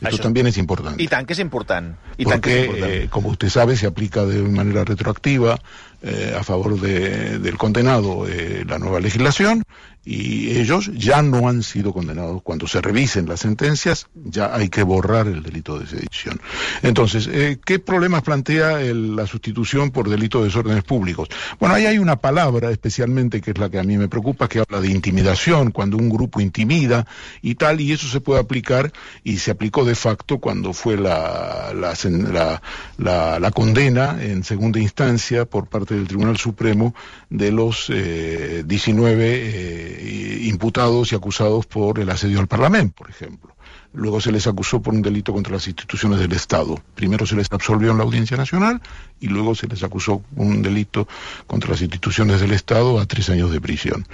Eso 0.00 0.14
Això 0.14 0.22
también 0.22 0.46
es 0.46 0.56
importante. 0.58 1.02
I 1.02 1.08
tant 1.10 1.26
que 1.26 1.34
és 1.34 1.40
important. 1.42 1.96
I 2.18 2.24
Porque. 2.24 2.70
Eh, 2.70 3.08
como 3.10 3.30
usted 3.30 3.48
sabe, 3.48 3.74
se 3.76 3.88
aplica 3.88 4.24
de 4.24 4.42
manera 4.42 4.84
retroactiva 4.84 5.58
eh, 6.02 6.34
a 6.38 6.44
favor 6.44 6.80
de, 6.80 7.38
del 7.38 7.58
condenado 7.58 8.26
eh, 8.28 8.64
la 8.66 8.78
nueva 8.78 9.00
legislación 9.00 9.64
y 10.04 10.56
ellos 10.56 10.90
ya 10.94 11.20
no 11.20 11.48
han 11.48 11.62
sido 11.62 11.92
condenados. 11.92 12.40
Cuando 12.42 12.66
se 12.66 12.80
revisen 12.80 13.28
las 13.28 13.40
sentencias, 13.40 14.06
ya 14.14 14.54
hay 14.54 14.70
que 14.70 14.82
borrar 14.82 15.26
el 15.26 15.42
delito 15.42 15.78
de 15.78 15.86
sedición. 15.86 16.40
Entonces, 16.82 17.28
eh, 17.30 17.58
¿qué 17.62 17.78
problemas 17.78 18.22
plantea 18.22 18.78
la 18.80 19.26
sustitución 19.26 19.90
por 19.90 20.08
delito 20.08 20.38
de 20.38 20.46
desórdenes 20.46 20.84
públicos? 20.84 21.28
Bueno, 21.60 21.74
ahí 21.74 21.84
hay 21.84 21.98
una 21.98 22.16
palabra 22.16 22.70
especialmente 22.70 23.42
que 23.42 23.50
es 23.50 23.58
la 23.58 23.68
que 23.68 23.78
a 23.78 23.82
mí 23.82 23.98
me 23.98 24.08
preocupa, 24.08 24.48
que 24.48 24.60
habla 24.60 24.80
de 24.80 24.88
intimidación, 24.88 25.72
cuando 25.72 25.98
un 25.98 26.08
grupo 26.08 26.40
intimida 26.40 27.06
y 27.42 27.56
tal, 27.56 27.80
y 27.82 27.92
eso 27.92 28.08
se 28.08 28.20
puede 28.20 28.40
aplicar 28.40 28.92
y 29.24 29.38
se 29.38 29.50
aplicó 29.50 29.84
de 29.84 29.94
facto 29.94 30.38
cuando 30.38 30.72
fue 30.72 30.96
la, 30.96 31.74
la, 31.74 32.60
la, 32.96 33.40
la 33.40 33.50
condena 33.50 34.16
en 34.22 34.42
segunda 34.42 34.78
instancia 34.78 35.44
por 35.44 35.66
parte 35.66 35.87
del 35.94 36.08
Tribunal 36.08 36.36
Supremo 36.36 36.94
de 37.30 37.52
los 37.52 37.90
eh, 37.90 38.62
19 38.66 39.24
eh, 39.24 40.38
imputados 40.44 41.12
y 41.12 41.14
acusados 41.14 41.66
por 41.66 41.98
el 41.98 42.10
asedio 42.10 42.40
al 42.40 42.46
Parlamento, 42.46 42.94
por 42.96 43.10
ejemplo. 43.10 43.54
Luego 43.94 44.20
se 44.20 44.30
les 44.30 44.46
acusó 44.46 44.82
por 44.82 44.94
un 44.94 45.00
delito 45.00 45.32
contra 45.32 45.54
las 45.54 45.66
instituciones 45.66 46.20
del 46.20 46.32
Estado. 46.32 46.80
Primero 46.94 47.26
se 47.26 47.36
les 47.36 47.50
absolvió 47.50 47.90
en 47.90 47.98
la 47.98 48.04
Audiencia 48.04 48.36
Nacional 48.36 48.82
y 49.18 49.28
luego 49.28 49.54
se 49.54 49.66
les 49.66 49.82
acusó 49.82 50.22
un 50.36 50.62
delito 50.62 51.08
contra 51.46 51.70
las 51.70 51.80
instituciones 51.80 52.40
del 52.40 52.52
Estado 52.52 53.00
a 53.00 53.06
tres 53.06 53.30
años 53.30 53.50
de 53.50 53.60
prisión. 53.60 54.06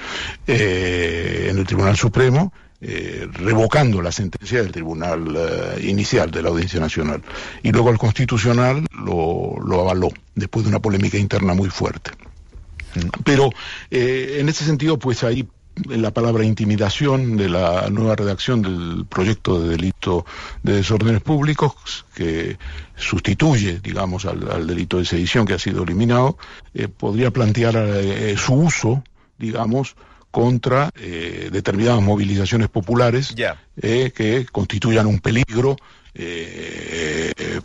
Eh, 0.47 1.49
en 1.51 1.59
el 1.59 1.67
Tribunal 1.67 1.97
Supremo 1.97 2.53
eh, 2.87 3.27
revocando 3.33 4.03
la 4.03 4.13
sentencia 4.13 4.63
del 4.63 4.71
tribunal 4.71 5.35
eh, 5.35 5.87
inicial 5.89 6.31
de 6.31 6.43
la 6.43 6.51
Audiencia 6.51 6.79
Nacional. 6.79 7.23
Y 7.63 7.73
luego 7.73 7.89
el 7.89 7.97
Constitucional 7.97 8.85
lo, 8.93 9.55
lo 9.65 9.81
avaló, 9.81 10.11
después 10.35 10.67
de 10.67 10.69
una 10.69 10.81
polémica 10.81 11.17
interna 11.17 11.55
muy 11.55 11.71
fuerte. 11.71 12.11
Pero 13.25 13.49
eh, 13.91 14.37
en 14.39 14.51
ese 14.51 14.67
sentido, 14.67 14.99
pues 14.99 15.25
ahí 15.25 15.49
la 15.89 16.11
palabra 16.11 16.45
intimidación 16.45 17.39
de 17.39 17.49
la 17.49 17.89
nueva 17.89 18.17
redacción 18.17 18.61
del 18.61 19.07
proyecto 19.09 19.63
de 19.63 19.71
delito 19.71 20.27
de 20.63 20.75
desórdenes 20.75 21.23
públicos 21.23 22.05
que 22.15 22.59
sustituye, 22.97 23.81
digamos, 23.83 24.27
al, 24.27 24.67
delito 24.67 24.99
de 24.99 25.07
sedición 25.07 25.47
que 25.47 25.55
ha 25.55 25.59
sido 25.59 25.85
eliminado, 25.85 26.37
podría 26.99 27.31
plantear 27.31 27.75
su 28.37 28.53
uso, 28.53 29.03
digamos, 29.39 29.97
contra 30.35 30.91
eh, 30.97 31.49
determinadas 31.53 32.03
movilizaciones 32.03 32.69
populares 32.69 33.33
que 33.77 34.47
constituyan 34.51 35.07
un 35.07 35.21
peligro 35.21 35.77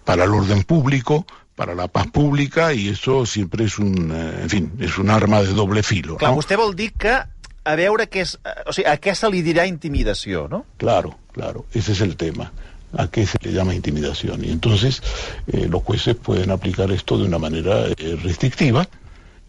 para 0.06 0.24
el 0.24 0.30
orden 0.30 0.62
público, 0.64 1.26
para 1.56 1.74
la 1.74 1.88
paz 1.88 2.06
pública 2.08 2.72
y 2.74 2.90
eso 2.90 3.26
siempre 3.26 3.66
es 3.66 3.80
un, 3.80 4.12
en 4.12 4.50
fin, 4.50 4.72
es 4.80 5.00
un 5.00 5.10
arma 5.10 5.42
de 5.42 5.54
doble 5.54 5.82
filo. 5.82 6.16
Clar, 6.18 6.30
no? 6.30 6.38
vostè 6.38 6.60
vol 6.62 6.76
dir 6.78 6.92
que 6.94 7.16
a 7.18 7.76
veure 7.76 8.06
què 8.06 8.22
és, 8.28 8.36
o 8.70 8.76
sigui, 8.76 8.86
a 8.88 9.00
què 9.02 9.16
se 9.18 9.34
li 9.34 9.42
dirà 9.44 9.66
intimidació, 9.66 10.46
¿no? 10.48 10.62
Claro, 10.78 11.18
claro, 11.34 11.66
ese 11.74 11.98
es 11.98 12.02
el 12.06 12.16
tema. 12.16 12.52
¿A 12.94 13.08
qué 13.10 13.26
se 13.26 13.38
le 13.42 13.52
llama 13.52 13.76
intimidación? 13.76 14.46
Y 14.46 14.52
entonces 14.52 15.02
eh, 15.48 15.68
los 15.70 15.84
jueces 15.84 16.16
pueden 16.16 16.50
aplicar 16.50 16.92
esto 16.92 17.18
de 17.18 17.26
una 17.26 17.38
manera 17.38 17.88
eh, 17.90 18.18
restrictiva, 18.24 18.88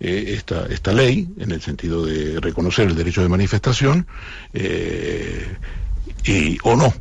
eh, 0.01 0.35
esta, 0.35 0.67
esta 0.67 0.93
ley, 0.93 1.29
en 1.39 1.51
el 1.51 1.61
sentido 1.61 2.07
de 2.07 2.41
reconocer 2.41 2.89
el 2.89 2.97
derecho 2.97 3.21
de 3.23 3.29
manifestación, 3.29 4.07
eh, 4.55 5.57
y, 6.25 6.59
o 6.63 6.75
no, 6.75 6.93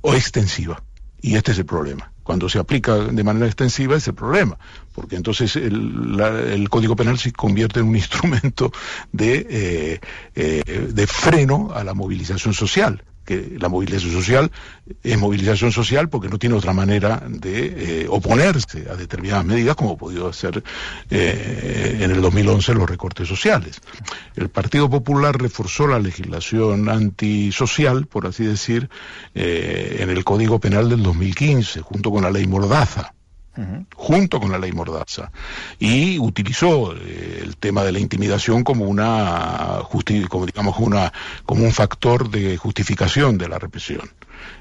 o 0.00 0.14
extensiva. 0.14 0.82
Y 1.20 1.34
este 1.34 1.52
es 1.52 1.58
el 1.58 1.66
problema. 1.66 2.12
Cuando 2.22 2.48
se 2.48 2.60
aplica 2.60 2.96
de 2.96 3.24
manera 3.24 3.46
extensiva 3.46 3.96
es 3.96 4.06
el 4.06 4.14
problema, 4.14 4.56
porque 4.94 5.16
entonces 5.16 5.56
el, 5.56 6.68
Código 6.70 6.94
Penal 6.94 7.18
se 7.18 7.32
convierte 7.32 7.80
en 7.80 7.88
un 7.88 7.96
instrumento 8.04 8.70
de, 9.10 10.00
eh, 10.34 10.62
de 10.64 11.06
freno 11.08 11.72
a 11.74 11.82
la 11.82 11.94
movilización 11.94 12.54
social 12.54 13.02
que 13.30 13.58
la 13.60 13.68
movilización 13.68 14.10
social 14.10 14.50
es 15.04 15.16
movilización 15.16 15.70
social 15.70 16.08
porque 16.08 16.28
no 16.28 16.36
tiene 16.36 16.56
otra 16.56 16.72
manera 16.72 17.22
de 17.28 18.02
eh, 18.02 18.06
oponerse 18.08 18.88
a 18.90 18.96
determinadas 18.96 19.44
medidas 19.44 19.76
como 19.76 19.92
ha 19.92 19.96
podido 19.96 20.28
hacer 20.28 20.64
eh, 21.10 21.98
en 22.00 22.10
el 22.10 22.20
2011 22.20 22.74
los 22.74 22.90
recortes 22.90 23.28
sociales. 23.28 23.80
El 24.34 24.48
Partido 24.48 24.90
Popular 24.90 25.40
reforzó 25.40 25.86
la 25.86 26.00
legislación 26.00 26.88
antisocial, 26.88 28.08
por 28.08 28.26
así 28.26 28.44
decir, 28.44 28.90
eh, 29.36 29.98
en 30.00 30.10
el 30.10 30.24
Código 30.24 30.58
Penal 30.58 30.88
del 30.88 31.04
2015, 31.04 31.82
junto 31.82 32.10
con 32.10 32.24
la 32.24 32.32
ley 32.32 32.48
Mordaza 32.48 33.14
junto 33.94 34.40
con 34.40 34.50
la 34.50 34.58
ley 34.58 34.72
Mordaza, 34.72 35.32
y 35.78 36.18
utilizó 36.18 36.94
eh, 36.94 37.40
el 37.42 37.56
tema 37.56 37.84
de 37.84 37.92
la 37.92 37.98
intimidación 37.98 38.64
como 38.64 38.86
una 38.86 39.80
como 40.28 40.46
digamos 40.46 40.78
una 40.78 41.12
como 41.44 41.64
un 41.64 41.72
factor 41.72 42.30
de 42.30 42.56
justificación 42.56 43.38
de 43.38 43.48
la 43.48 43.58
represión. 43.58 44.10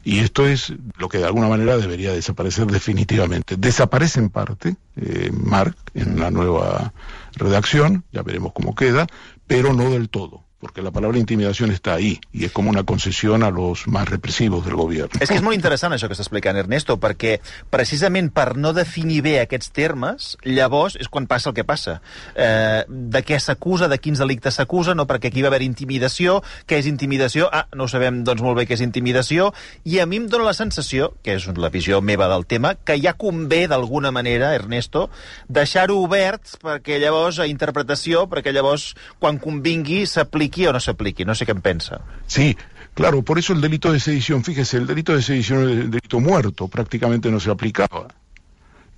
Y 0.03 0.19
esto 0.19 0.48
es 0.48 0.74
lo 0.98 1.08
que 1.08 1.19
de 1.19 1.25
alguna 1.25 1.48
manera 1.48 1.77
debería 1.77 2.12
desaparecer 2.12 2.67
definitivamente. 2.67 3.55
Desaparece 3.55 4.19
en 4.19 4.29
parte, 4.29 4.75
eh, 4.98 5.31
Marc, 5.31 5.77
en 5.93 6.19
la 6.19 6.31
nueva 6.31 6.93
redacción, 7.34 8.03
ya 8.12 8.22
veremos 8.24 8.51
cómo 8.53 8.75
queda, 8.75 9.08
pero 9.48 9.74
no 9.74 9.89
del 9.89 10.10
todo 10.10 10.49
porque 10.59 10.81
la 10.81 10.91
palabra 10.91 11.17
intimidación 11.17 11.71
està 11.71 11.95
ahí 11.95 12.17
i 12.35 12.43
és 12.45 12.51
com 12.51 12.67
una 12.67 12.83
concessió 12.83 13.35
a 13.35 13.49
los 13.49 13.87
más 13.87 14.09
repressivos 14.09 14.65
del 14.65 14.75
govern. 14.75 15.09
És 15.21 15.29
que 15.29 15.37
és 15.37 15.43
molt 15.43 15.55
interessant 15.55 15.93
això 15.95 16.09
que 16.09 16.15
està 16.17 16.25
explicant 16.25 16.57
Ernesto, 16.59 16.97
perquè 16.99 17.37
precisament 17.71 18.29
per 18.35 18.57
no 18.57 18.73
definir 18.75 19.21
bé 19.23 19.37
aquests 19.39 19.71
termes, 19.71 20.35
llavors 20.43 20.97
és 20.99 21.07
quan 21.07 21.27
passa 21.27 21.49
el 21.49 21.55
que 21.55 21.63
passa. 21.63 21.99
Eh, 22.35 22.83
de 22.89 23.23
què 23.23 23.39
s'acusa, 23.39 23.87
de 23.87 23.99
quins 24.03 24.19
delictes 24.19 24.59
s'acusa, 24.59 24.95
no 24.95 25.07
perquè 25.07 25.31
aquí 25.31 25.45
va 25.45 25.51
haver 25.53 25.63
intimidació, 25.63 26.41
què 26.67 26.81
és 26.81 26.89
intimidació? 26.91 27.47
Ah, 27.51 27.67
no 27.75 27.87
sabem 27.87 28.23
doncs 28.27 28.43
molt 28.43 28.59
bé 28.59 28.67
què 28.67 28.75
és 28.75 28.83
intimidació, 28.83 29.53
i 29.85 29.99
a 29.99 30.07
mi 30.09 30.19
em 30.19 30.27
dóna 30.27 30.49
la 30.49 30.57
sensació, 30.57 31.13
que 31.23 31.37
és 31.39 31.47
la 31.55 31.71
visió 31.71 32.01
meva 32.01 32.27
del 32.27 32.45
tema, 32.49 32.75
que 32.75 32.99
ja 32.99 33.15
convé 33.15 33.65
d'alguna 33.71 34.11
manera, 34.11 34.51
Ernesto, 34.57 35.07
deixar-ho 35.47 36.01
obert 36.03 36.57
perquè 36.63 36.99
llavors 36.99 37.39
a 37.39 37.47
interpretació, 37.47 38.27
perquè 38.27 38.51
llavors 38.51 38.91
quan 39.19 39.39
convingui 39.39 40.03
s'apliqui 40.09 40.49
apliqui 40.50 40.68
o 40.68 40.74
no 40.74 40.79
se 40.79 40.91
apliqui. 40.91 41.25
No 41.25 41.36
sé 41.36 41.46
qué 41.46 41.56
piensa. 41.56 42.01
Sí, 42.27 42.58
claro, 42.94 43.22
por 43.22 43.38
eso 43.38 43.53
el 43.53 43.62
delito 43.62 43.91
de 43.91 44.00
sedición, 44.00 44.44
fíjese, 44.44 44.77
el 44.77 44.88
delito 44.88 45.15
de 45.15 45.22
sedición 45.22 45.70
es 45.70 45.77
el 45.77 45.91
delito 45.91 46.20
muerto, 46.20 46.68
prácticamente 46.68 47.32
no 47.32 47.39
se 47.39 47.51
aplicaba. 47.51 48.08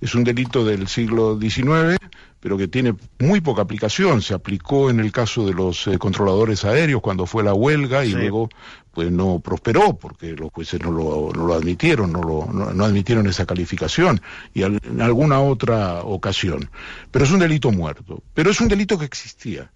Es 0.00 0.16
un 0.16 0.24
delito 0.24 0.64
del 0.64 0.88
siglo 0.88 1.38
XIX, 1.38 1.96
pero 2.40 2.58
que 2.58 2.66
tiene 2.66 2.92
muy 3.20 3.40
poca 3.40 3.62
aplicación. 3.62 4.20
Se 4.20 4.34
aplicó 4.34 4.90
en 4.90 4.98
el 4.98 5.12
caso 5.12 5.46
de 5.46 5.54
los 5.54 5.86
eh, 5.86 5.96
controladores 5.96 6.64
aéreos 6.64 7.00
cuando 7.00 7.24
fue 7.24 7.44
la 7.44 7.54
huelga 7.54 8.04
y 8.04 8.08
sí. 8.08 8.14
luego 8.14 8.48
pues 8.90 9.12
no 9.12 9.38
prosperó 9.38 9.96
porque 9.96 10.32
los 10.32 10.50
jueces 10.52 10.80
no 10.80 10.90
lo, 10.90 11.30
no 11.32 11.46
lo 11.46 11.54
admitieron, 11.54 12.12
no, 12.12 12.20
lo, 12.20 12.46
no, 12.52 12.72
no, 12.72 12.84
admitieron 12.84 13.28
esa 13.28 13.46
calificación 13.46 14.20
y 14.52 14.64
al, 14.64 14.80
en 14.82 15.00
alguna 15.00 15.40
otra 15.40 16.02
ocasión. 16.02 16.68
Pero 17.12 17.24
es 17.24 17.30
un 17.30 17.38
delito 17.38 17.70
muerto. 17.70 18.24
Pero 18.34 18.50
es 18.50 18.60
un 18.60 18.66
delito 18.66 18.98
que 18.98 19.04
existía. 19.04 19.70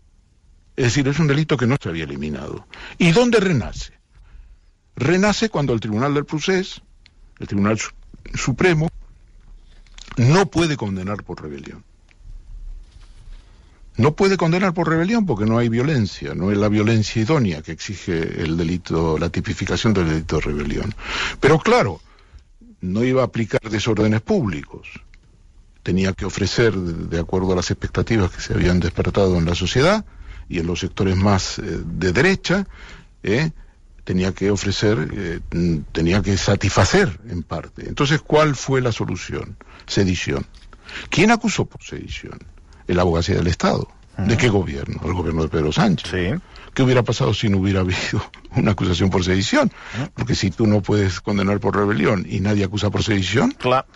Es 0.76 0.84
decir, 0.84 1.08
es 1.08 1.18
un 1.18 1.26
delito 1.26 1.56
que 1.56 1.66
no 1.66 1.76
se 1.80 1.88
había 1.88 2.04
eliminado. 2.04 2.66
¿Y 2.98 3.12
dónde 3.12 3.40
renace? 3.40 3.94
Renace 4.94 5.48
cuando 5.48 5.72
el 5.72 5.80
Tribunal 5.80 6.14
del 6.14 6.26
Procés, 6.26 6.82
el 7.38 7.46
Tribunal 7.46 7.78
Supremo, 8.34 8.88
no 10.16 10.46
puede 10.46 10.76
condenar 10.76 11.22
por 11.24 11.42
rebelión. 11.42 11.84
No 13.96 14.14
puede 14.14 14.36
condenar 14.36 14.74
por 14.74 14.90
rebelión 14.90 15.24
porque 15.24 15.46
no 15.46 15.56
hay 15.56 15.70
violencia, 15.70 16.34
no 16.34 16.52
es 16.52 16.58
la 16.58 16.68
violencia 16.68 17.22
idónea 17.22 17.62
que 17.62 17.72
exige 17.72 18.42
el 18.42 18.58
delito, 18.58 19.18
la 19.18 19.30
tipificación 19.30 19.94
del 19.94 20.08
delito 20.08 20.36
de 20.36 20.42
rebelión. 20.42 20.94
Pero 21.40 21.58
claro, 21.58 22.00
no 22.82 23.04
iba 23.04 23.22
a 23.22 23.26
aplicar 23.26 23.60
desórdenes 23.70 24.20
públicos. 24.20 24.86
Tenía 25.82 26.12
que 26.12 26.26
ofrecer, 26.26 26.74
de 26.74 27.18
acuerdo 27.20 27.52
a 27.52 27.56
las 27.56 27.70
expectativas 27.70 28.30
que 28.30 28.42
se 28.42 28.52
habían 28.52 28.80
despertado 28.80 29.38
en 29.38 29.46
la 29.46 29.54
sociedad, 29.54 30.04
y 30.48 30.58
en 30.58 30.66
los 30.66 30.80
sectores 30.80 31.16
más 31.16 31.58
eh, 31.58 31.62
de 31.84 32.12
derecha, 32.12 32.66
eh, 33.22 33.50
tenía 34.04 34.32
que 34.32 34.50
ofrecer, 34.50 35.08
eh, 35.12 35.40
tenía 35.92 36.22
que 36.22 36.36
satisfacer 36.36 37.18
en 37.28 37.42
parte. 37.42 37.88
Entonces, 37.88 38.20
¿cuál 38.20 38.54
fue 38.54 38.80
la 38.80 38.92
solución? 38.92 39.56
Sedición. 39.86 40.46
¿Quién 41.10 41.30
acusó 41.30 41.64
por 41.64 41.82
sedición? 41.82 42.38
El 42.86 43.00
abogacía 43.00 43.34
del 43.34 43.48
Estado. 43.48 43.88
¿De 44.16 44.36
qué 44.36 44.48
gobierno? 44.48 45.00
El 45.04 45.12
gobierno 45.12 45.42
de 45.42 45.48
Pedro 45.48 45.72
Sánchez. 45.72 46.10
Sí. 46.10 46.42
¿Qué 46.72 46.82
hubiera 46.82 47.02
pasado 47.02 47.34
si 47.34 47.48
no 47.48 47.58
hubiera 47.58 47.80
habido 47.82 48.22
una 48.54 48.70
acusación 48.70 49.10
por 49.10 49.24
sedición? 49.24 49.70
Porque 50.14 50.34
si 50.34 50.50
tú 50.50 50.66
no 50.66 50.80
puedes 50.80 51.20
condenar 51.20 51.60
por 51.60 51.76
rebelión 51.76 52.24
y 52.28 52.40
nadie 52.40 52.64
acusa 52.64 52.88
por 52.90 53.02
sedición, 53.02 53.50
claro. 53.50 53.86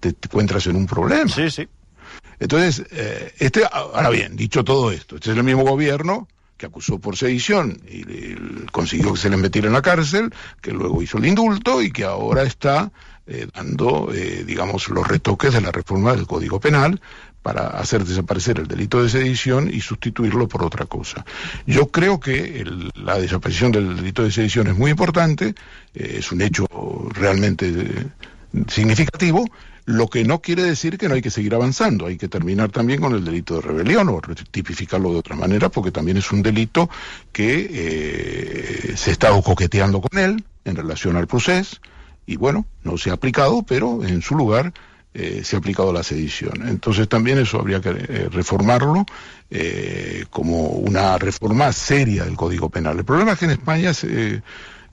te, 0.00 0.12
te 0.12 0.26
encuentras 0.28 0.66
en 0.66 0.76
un 0.76 0.86
problema. 0.86 1.28
Sí, 1.28 1.50
sí. 1.50 1.68
Entonces, 2.38 2.84
eh, 2.90 3.32
este, 3.38 3.64
ahora 3.70 4.10
bien, 4.10 4.36
dicho 4.36 4.64
todo 4.64 4.92
esto, 4.92 5.16
este 5.16 5.30
es 5.30 5.36
el 5.36 5.44
mismo 5.44 5.64
gobierno 5.64 6.28
que 6.56 6.66
acusó 6.66 6.98
por 6.98 7.16
sedición 7.16 7.80
y, 7.88 8.34
consiguió 8.72 9.12
que 9.12 9.20
se 9.20 9.30
les 9.30 9.38
metiera 9.38 9.68
en 9.68 9.74
la 9.74 9.82
cárcel, 9.82 10.32
que 10.60 10.72
luego 10.72 11.02
hizo 11.02 11.18
el 11.18 11.26
indulto 11.26 11.82
y 11.82 11.90
que 11.90 12.04
ahora 12.04 12.42
está 12.42 12.90
eh, 13.26 13.46
dando, 13.54 14.12
eh, 14.12 14.44
digamos, 14.46 14.88
los 14.88 15.06
retoques 15.06 15.52
de 15.52 15.60
la 15.60 15.72
reforma 15.72 16.12
del 16.12 16.26
Código 16.26 16.60
Penal 16.60 17.00
para 17.42 17.68
hacer 17.68 18.04
desaparecer 18.04 18.58
el 18.58 18.66
delito 18.66 19.02
de 19.02 19.08
sedición 19.08 19.72
y 19.72 19.80
sustituirlo 19.80 20.48
por 20.48 20.64
otra 20.64 20.86
cosa. 20.86 21.24
Yo 21.66 21.88
creo 21.88 22.18
que 22.18 22.64
la 22.94 23.18
desaparición 23.18 23.70
del 23.70 23.96
delito 23.96 24.24
de 24.24 24.32
sedición 24.32 24.66
es 24.66 24.76
muy 24.76 24.90
importante, 24.90 25.54
es 25.94 26.32
un 26.32 26.40
hecho 26.40 26.66
realmente 27.12 28.08
significativo, 28.68 29.48
lo 29.86 30.08
que 30.08 30.24
no 30.24 30.40
quiere 30.40 30.64
decir 30.64 30.98
que 30.98 31.08
no 31.08 31.14
hay 31.14 31.22
que 31.22 31.30
seguir 31.30 31.54
avanzando, 31.54 32.06
hay 32.06 32.18
que 32.18 32.26
terminar 32.26 32.70
también 32.70 33.00
con 33.00 33.14
el 33.14 33.24
delito 33.24 33.54
de 33.54 33.60
rebelión 33.62 34.08
o 34.08 34.20
tipificarlo 34.50 35.12
de 35.12 35.18
otra 35.18 35.36
manera, 35.36 35.68
porque 35.68 35.92
también 35.92 36.16
es 36.16 36.30
un 36.32 36.42
delito 36.42 36.90
que 37.32 37.70
eh, 37.70 38.96
se 38.96 39.12
está 39.12 39.30
coqueteando 39.40 40.00
con 40.00 40.18
él 40.18 40.44
en 40.64 40.76
relación 40.76 41.16
al 41.16 41.28
proceso, 41.28 41.76
y 42.26 42.34
bueno, 42.34 42.66
no 42.82 42.98
se 42.98 43.10
ha 43.10 43.12
aplicado, 43.12 43.62
pero 43.62 44.04
en 44.04 44.22
su 44.22 44.34
lugar 44.34 44.72
eh, 45.14 45.42
se 45.44 45.54
ha 45.54 45.60
aplicado 45.60 45.92
la 45.92 46.02
sedición. 46.02 46.68
Entonces 46.68 47.08
también 47.08 47.38
eso 47.38 47.60
habría 47.60 47.80
que 47.80 47.90
eh, 47.90 48.28
reformarlo 48.30 49.06
como 50.30 50.66
una 50.66 51.16
reforma 51.18 51.72
seria 51.72 52.24
del 52.24 52.34
Código 52.34 52.68
Penal. 52.68 52.98
El 52.98 53.04
problema 53.04 53.32
es 53.32 53.38
que 53.38 53.44
en 53.44 53.52
España 53.52 53.94
se 53.94 54.42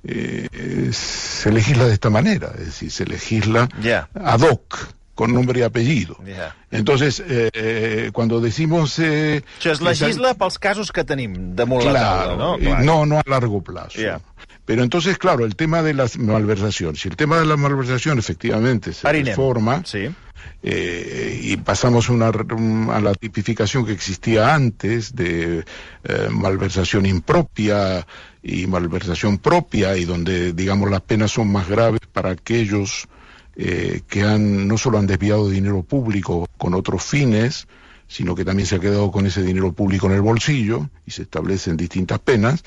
eh, 0.04 0.90
se 0.92 1.52
legisla 1.52 1.86
de 1.86 1.94
esta 1.94 2.10
manera, 2.10 2.52
es 2.60 2.66
decir, 2.66 2.92
se 2.92 3.06
legisla 3.06 3.70
yeah. 3.82 4.10
ad 4.14 4.42
hoc, 4.42 4.78
con 5.16 5.34
nombre 5.34 5.60
y 5.60 5.64
apellido. 5.64 6.18
Yeah. 6.26 6.56
Entonces, 6.72 7.22
eh, 7.28 7.50
eh, 7.54 8.10
cuando 8.14 8.42
decimos... 8.42 8.98
Eh, 9.00 9.44
Això 9.60 9.72
es 9.72 9.82
legisla 9.82 10.32
esa... 10.32 10.38
pels 10.40 10.58
casos 10.58 10.92
que 10.92 11.04
tenim 11.04 11.56
damunt 11.56 11.84
claro, 11.84 11.94
la 11.94 12.26
taula, 12.26 12.36
no? 12.38 12.58
Clar. 12.58 12.84
No, 12.84 13.06
no 13.06 13.20
a 13.20 13.24
largo 13.28 13.62
plazo. 13.62 14.00
Yeah. 14.00 14.22
Pero 14.66 14.82
entonces, 14.82 15.18
claro, 15.18 15.46
el 15.46 15.56
tema 15.56 15.82
de 15.84 15.94
la 15.94 16.10
malversación, 16.18 16.96
si 16.96 17.10
el 17.10 17.16
tema 17.16 17.38
de 17.38 17.46
la 17.46 17.58
malversación 17.58 18.18
efectivamente 18.18 18.94
se 18.94 19.08
Arinem. 19.08 19.28
reforma, 19.28 19.84
Sí. 19.86 20.10
Eh, 20.66 21.42
y 21.44 21.58
pasamos 21.58 22.10
una, 22.10 22.28
a 22.28 23.02
la 23.02 23.14
tipificación 23.16 23.86
que 23.86 23.92
existía 23.92 24.56
antes 24.56 25.14
de 25.14 25.66
eh, 26.06 26.28
malversación 26.32 27.06
impropia 27.06 28.08
y 28.42 28.66
malversación 28.68 29.40
propia, 29.40 29.98
y 29.98 30.06
donde, 30.06 30.54
digamos, 30.54 30.90
las 30.90 31.02
penas 31.02 31.32
son 31.32 31.52
más 31.52 31.68
graves 31.68 32.02
para 32.12 32.32
aquellos 32.32 33.08
eh, 33.56 34.02
que 34.08 34.24
han 34.24 34.68
no 34.68 34.78
solo 34.78 34.98
han 34.98 35.08
desviado 35.08 35.50
dinero 35.50 35.84
público 35.84 36.48
con 36.58 36.74
otros 36.74 37.04
fines, 37.04 37.68
sino 38.08 38.34
que 38.34 38.46
también 38.46 38.66
se 38.66 38.76
ha 38.76 38.80
quedado 38.80 39.12
con 39.12 39.26
ese 39.26 39.44
dinero 39.44 39.74
público 39.74 40.08
en 40.08 40.14
el 40.14 40.22
bolsillo 40.22 40.90
y 41.06 41.12
se 41.12 41.24
establecen 41.24 41.78
distintas 41.78 42.20
penas, 42.20 42.64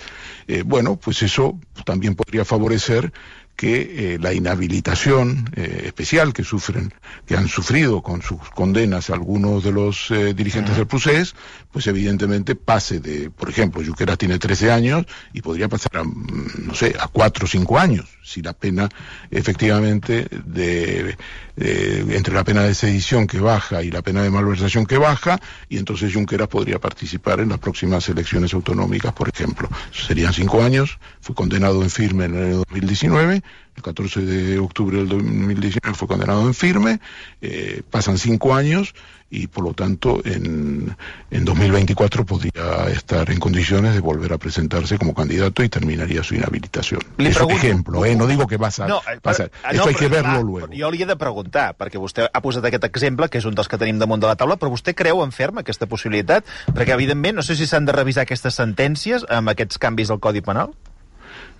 bueno, 0.65 0.97
pues 0.97 1.23
eso 1.23 1.59
también 1.85 2.17
podría 2.17 2.45
favorecer 2.45 3.13
que 3.57 4.15
eh, 4.15 4.19
la 4.19 4.35
inhabilitación 4.35 5.51
eh, 5.57 5.85
especial 5.87 6.33
que 6.35 6.45
sufren, 6.45 6.93
que 7.25 7.37
han 7.37 7.49
sufrido 7.49 8.03
con 8.03 8.21
sus 8.21 8.39
condenas 8.51 9.09
algunos 9.09 9.65
de 9.65 9.73
los 9.73 10.11
eh, 10.11 10.35
dirigentes 10.35 10.77
del 10.77 10.87
PUSES, 10.87 11.35
pues 11.73 11.87
evidentemente 11.87 12.55
pase 12.55 13.01
de, 13.01 13.31
por 13.31 13.49
ejemplo, 13.49 13.83
Junqueras 13.85 14.19
tiene 14.19 14.39
13 14.39 14.71
años 14.71 15.07
y 15.33 15.41
podría 15.41 15.69
pasar 15.69 15.97
a, 15.97 16.05
mm, 16.05 16.67
no 16.67 16.75
sé, 16.75 16.95
a 17.01 17.09
4 17.09 17.47
o 17.47 17.49
5 17.49 17.79
años, 17.79 18.07
si 18.23 18.43
la 18.43 18.53
pena 18.53 18.89
efectivamente 19.31 20.29
de, 20.45 21.17
de- 21.57 22.17
entre 22.17 22.35
la 22.35 22.45
pena 22.45 22.63
de 22.63 22.75
sedición 22.75 23.27
que 23.27 23.41
baja 23.41 23.83
y 23.83 23.91
la 23.91 24.03
pena 24.03 24.23
de 24.23 24.31
malversación 24.31 24.87
que 24.87 24.99
baja, 24.99 25.41
y 25.69 25.79
entonces 25.79 26.13
Junqueras 26.15 26.49
podría 26.49 26.79
participar 26.79 27.41
en 27.41 27.49
las 27.49 27.59
próximas 27.59 28.09
elecciones 28.09 28.55
autonómicas, 28.55 29.13
por 29.13 29.29
ejemplo. 29.29 29.69
Serían 29.93 30.33
5 30.33 30.63
años, 30.63 30.99
fue 31.21 31.35
condenado 31.35 31.83
en 31.83 31.91
firme 31.91 32.27
en 32.27 32.35
el 32.35 32.45
año 32.45 32.57
2019, 32.59 33.43
el 33.77 33.83
14 33.83 34.21
de 34.23 34.59
octubre 34.59 34.97
del 34.99 35.09
2019 35.09 35.95
fue 35.97 36.09
condenado 36.09 36.43
en 36.47 36.55
firme, 36.55 37.01
eh, 37.43 37.83
pasan 37.91 38.17
5 38.19 38.55
años 38.55 38.95
y 39.29 39.49
por 39.49 39.65
lo 39.65 39.75
tanto 39.75 40.23
en, 40.25 40.97
en 41.31 41.45
2024 41.45 42.25
podría 42.25 42.89
estar 42.91 43.29
en 43.31 43.39
condiciones 43.41 43.93
de 43.95 44.01
volver 44.01 44.33
a 44.33 44.39
presentarse 44.39 44.99
como 44.99 45.15
candidato 45.15 45.63
y 45.65 45.69
terminaría 45.69 46.23
su 46.23 46.37
inhabilitación. 46.37 47.01
Li 47.19 47.27
es 47.27 47.37
un 47.37 47.47
pregunto- 47.49 47.57
ejemplo, 47.67 48.05
¿eh? 48.05 48.15
no 48.17 48.27
digo 48.27 48.47
que 48.47 48.57
va 48.57 48.69
a 48.69 48.87
No, 48.87 48.99
eh, 48.99 49.19
pasar. 49.21 49.51
però- 49.51 49.73
Esto 49.75 49.89
hay 49.89 49.95
que 49.95 50.09
verlo 50.09 50.43
luego. 50.43 50.69
Jo 50.77 50.91
li 50.91 51.03
he 51.03 51.07
de 51.07 51.17
preguntar, 51.17 51.77
perquè 51.77 51.99
vostè 51.99 52.29
ha 52.33 52.41
posat 52.41 52.65
aquest 52.65 52.85
exemple, 52.85 53.29
que 53.29 53.39
és 53.39 53.45
un 53.45 53.55
dels 53.55 53.69
que 53.69 53.77
tenim 53.79 53.99
damunt 53.99 54.21
de 54.23 54.29
la 54.29 54.37
taula, 54.37 54.57
però 54.57 54.71
vostè 54.71 54.95
creu 54.95 55.23
en 55.25 55.33
ferma 55.33 55.61
aquesta 55.61 55.87
possibilitat? 55.87 56.45
Perquè, 56.73 56.95
evidentment, 56.95 57.37
no 57.37 57.43
sé 57.43 57.57
si 57.57 57.67
s'han 57.67 57.85
de 57.85 57.93
revisar 57.93 58.23
aquestes 58.23 58.55
sentències 58.55 59.27
amb 59.29 59.49
aquests 59.51 59.77
canvis 59.79 60.11
al 60.11 60.21
Codi 60.21 60.41
Penal. 60.41 60.71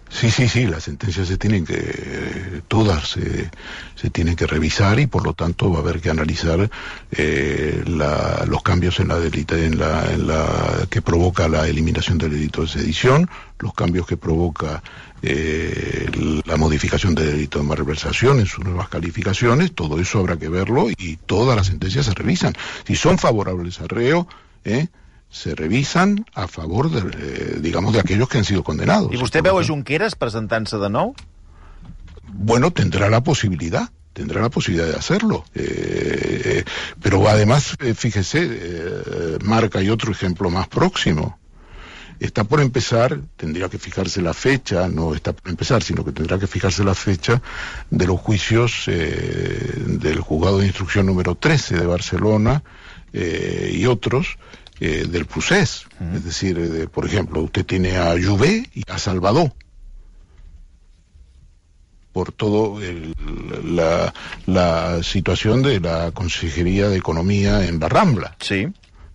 Sí, 0.09 0.31
sí, 0.31 0.49
sí, 0.49 0.67
las 0.67 0.85
sentencias 0.85 1.27
se 1.27 1.37
tienen 1.37 1.67
que, 1.67 2.63
todas 2.69 3.11
se, 3.11 4.11
tienen 4.11 4.37
que 4.37 4.47
revisar 4.47 5.01
y 5.01 5.09
por 5.09 5.25
lo 5.25 5.35
tanto 5.35 5.71
va 5.71 5.79
a 5.79 5.81
haber 5.81 6.01
que 6.01 6.11
analizar 6.11 6.71
eh, 7.11 7.83
los 7.85 8.63
cambios 8.63 9.01
en 9.01 9.09
la 9.09 9.19
delita, 9.19 9.59
en 9.59 9.79
la 9.79 10.87
que 10.89 11.03
provoca 11.03 11.49
la 11.49 11.67
eliminación 11.67 12.19
del 12.19 12.31
delito 12.31 12.63
de 12.63 12.69
sedición, 12.69 13.29
los 13.59 13.75
cambios 13.75 14.07
que 14.07 14.17
provoca 14.17 14.83
eh, 15.23 16.09
la 16.47 16.57
modificación 16.57 17.15
del 17.15 17.33
delito 17.33 17.59
de 17.59 17.65
malversación 17.65 18.39
en 18.39 18.47
sus 18.47 18.65
nuevas 18.65 18.89
calificaciones, 18.89 19.73
todo 19.75 19.99
eso 19.99 20.21
habrá 20.21 20.37
que 20.37 20.49
verlo 20.49 20.89
y 20.89 21.17
todas 21.17 21.57
las 21.57 21.67
sentencias 21.67 22.07
se 22.07 22.15
revisan. 22.15 22.55
Si 22.87 22.95
son 22.95 23.19
favorables 23.19 23.81
al 23.81 23.89
reo, 23.89 24.29
¿eh? 24.65 24.87
Se 25.31 25.55
revisan 25.55 26.25
a 26.35 26.49
favor 26.49 26.91
de, 26.91 27.01
eh, 27.01 27.59
digamos, 27.61 27.93
de 27.93 28.01
aquellos 28.01 28.29
que 28.29 28.39
han 28.39 28.45
sido 28.45 28.63
condenados. 28.63 29.11
Vostè 29.11 29.43
Por 29.43 29.51
veu 29.53 29.59
a 29.59 29.65
Junqueras 29.65 30.15
presentant-se 30.15 30.79
de 30.79 30.89
nou? 30.89 31.15
bueno, 32.37 32.71
tendrá 32.71 33.09
la 33.09 33.23
posibilidad, 33.23 33.89
tendrá 34.13 34.41
la 34.41 34.51
posibilidad 34.51 34.87
de 34.87 34.97
hacerlo. 34.97 35.45
Eh, 35.55 36.43
eh, 36.45 36.65
pero 37.03 37.29
además, 37.29 37.77
eh, 37.81 37.95
fíjese, 37.95 39.05
marca 39.45 39.83
y 39.83 39.91
otro 39.91 40.13
ejemplo 40.13 40.51
más 40.51 40.69
próximo. 40.69 41.39
Está 42.19 42.45
por 42.45 42.63
empezar, 42.63 43.21
tendría 43.37 43.69
que 43.69 43.79
fijarse 43.79 44.23
la 44.23 44.33
fecha, 44.33 44.89
no 44.89 45.15
está 45.15 45.35
por 45.35 45.51
empezar, 45.51 45.83
sino 45.83 46.03
que 46.03 46.13
tendrá 46.13 46.39
que 46.39 46.47
fijarse 46.47 46.83
la 46.83 46.95
fecha 46.95 47.43
de 47.91 48.07
los 48.07 48.19
juicios 48.19 48.85
del 48.87 50.21
juzgado 50.21 50.59
de 50.61 50.67
instrucción 50.67 51.05
número 51.05 51.35
13 51.35 51.77
de 51.77 51.85
Barcelona 51.85 52.63
y 53.13 53.85
otros 53.85 54.39
eh, 54.81 55.07
del 55.09 55.27
Procés. 55.27 55.87
Es 56.15 56.25
decir, 56.25 56.59
eh, 56.59 56.87
por 56.89 57.07
ejemplo, 57.07 57.43
usted 57.43 57.65
tiene 57.65 57.97
a 57.97 58.15
Juvé 58.23 58.69
y 58.75 58.83
a 58.91 58.99
Salvador 58.99 59.53
por 62.13 62.33
todo 62.33 62.81
el- 62.83 63.15
la, 63.77 64.13
la 64.47 65.03
situación 65.03 65.63
de 65.63 65.81
la 65.81 66.13
Consejería 66.13 66.89
de 66.89 66.97
Economía 66.97 67.67
en 67.67 67.79
la 67.79 67.89
Rambla, 67.91 68.37
Sí. 68.41 68.69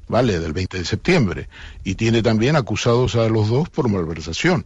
¿vale? 0.08 0.40
Del 0.40 0.54
20 0.54 0.78
de 0.78 0.86
septiembre. 0.86 1.50
Y 1.84 1.96
tiene 1.96 2.22
también 2.22 2.56
acusados 2.56 3.16
a 3.16 3.28
los 3.28 3.50
dos 3.50 3.70
por 3.70 3.90
malversación. 3.90 4.66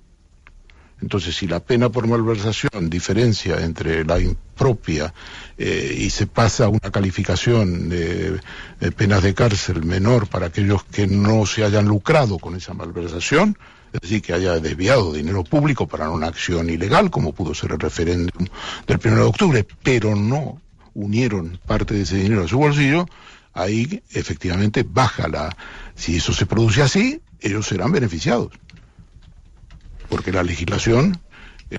Entonces, 1.01 1.35
si 1.35 1.47
la 1.47 1.59
pena 1.59 1.89
por 1.89 2.07
malversación 2.07 2.89
diferencia 2.89 3.59
entre 3.61 4.05
la 4.05 4.19
impropia 4.19 5.13
eh, 5.57 5.95
y 5.97 6.09
se 6.09 6.25
pasa 6.25 6.65
a 6.65 6.69
una 6.69 6.91
calificación 6.91 7.89
de, 7.89 8.39
de 8.79 8.91
penas 8.91 9.21
de 9.21 9.33
cárcel 9.33 9.83
menor 9.83 10.27
para 10.27 10.47
aquellos 10.47 10.83
que 10.85 11.05
no 11.05 11.45
se 11.45 11.65
hayan 11.65 11.85
lucrado 11.85 12.39
con 12.39 12.55
esa 12.55 12.73
malversación, 12.73 13.57
es 13.91 14.01
decir, 14.01 14.21
que 14.21 14.33
haya 14.33 14.59
desviado 14.59 15.13
dinero 15.13 15.43
público 15.43 15.87
para 15.87 16.09
una 16.09 16.27
acción 16.27 16.69
ilegal, 16.69 17.11
como 17.11 17.33
pudo 17.33 17.53
ser 17.53 17.73
el 17.73 17.79
referéndum 17.79 18.47
del 18.87 18.99
1 19.03 19.15
de 19.15 19.21
octubre, 19.21 19.67
pero 19.83 20.15
no 20.15 20.61
unieron 20.93 21.59
parte 21.65 21.93
de 21.93 22.01
ese 22.03 22.17
dinero 22.17 22.45
a 22.45 22.47
su 22.47 22.57
bolsillo, 22.57 23.05
ahí 23.53 24.01
efectivamente 24.11 24.85
baja 24.87 25.27
la... 25.27 25.55
Si 25.93 26.17
eso 26.17 26.33
se 26.33 26.45
produce 26.45 26.81
así, 26.81 27.21
ellos 27.39 27.67
serán 27.67 27.91
beneficiados 27.91 28.51
porque 30.09 30.31
la 30.31 30.43
legislación 30.43 31.19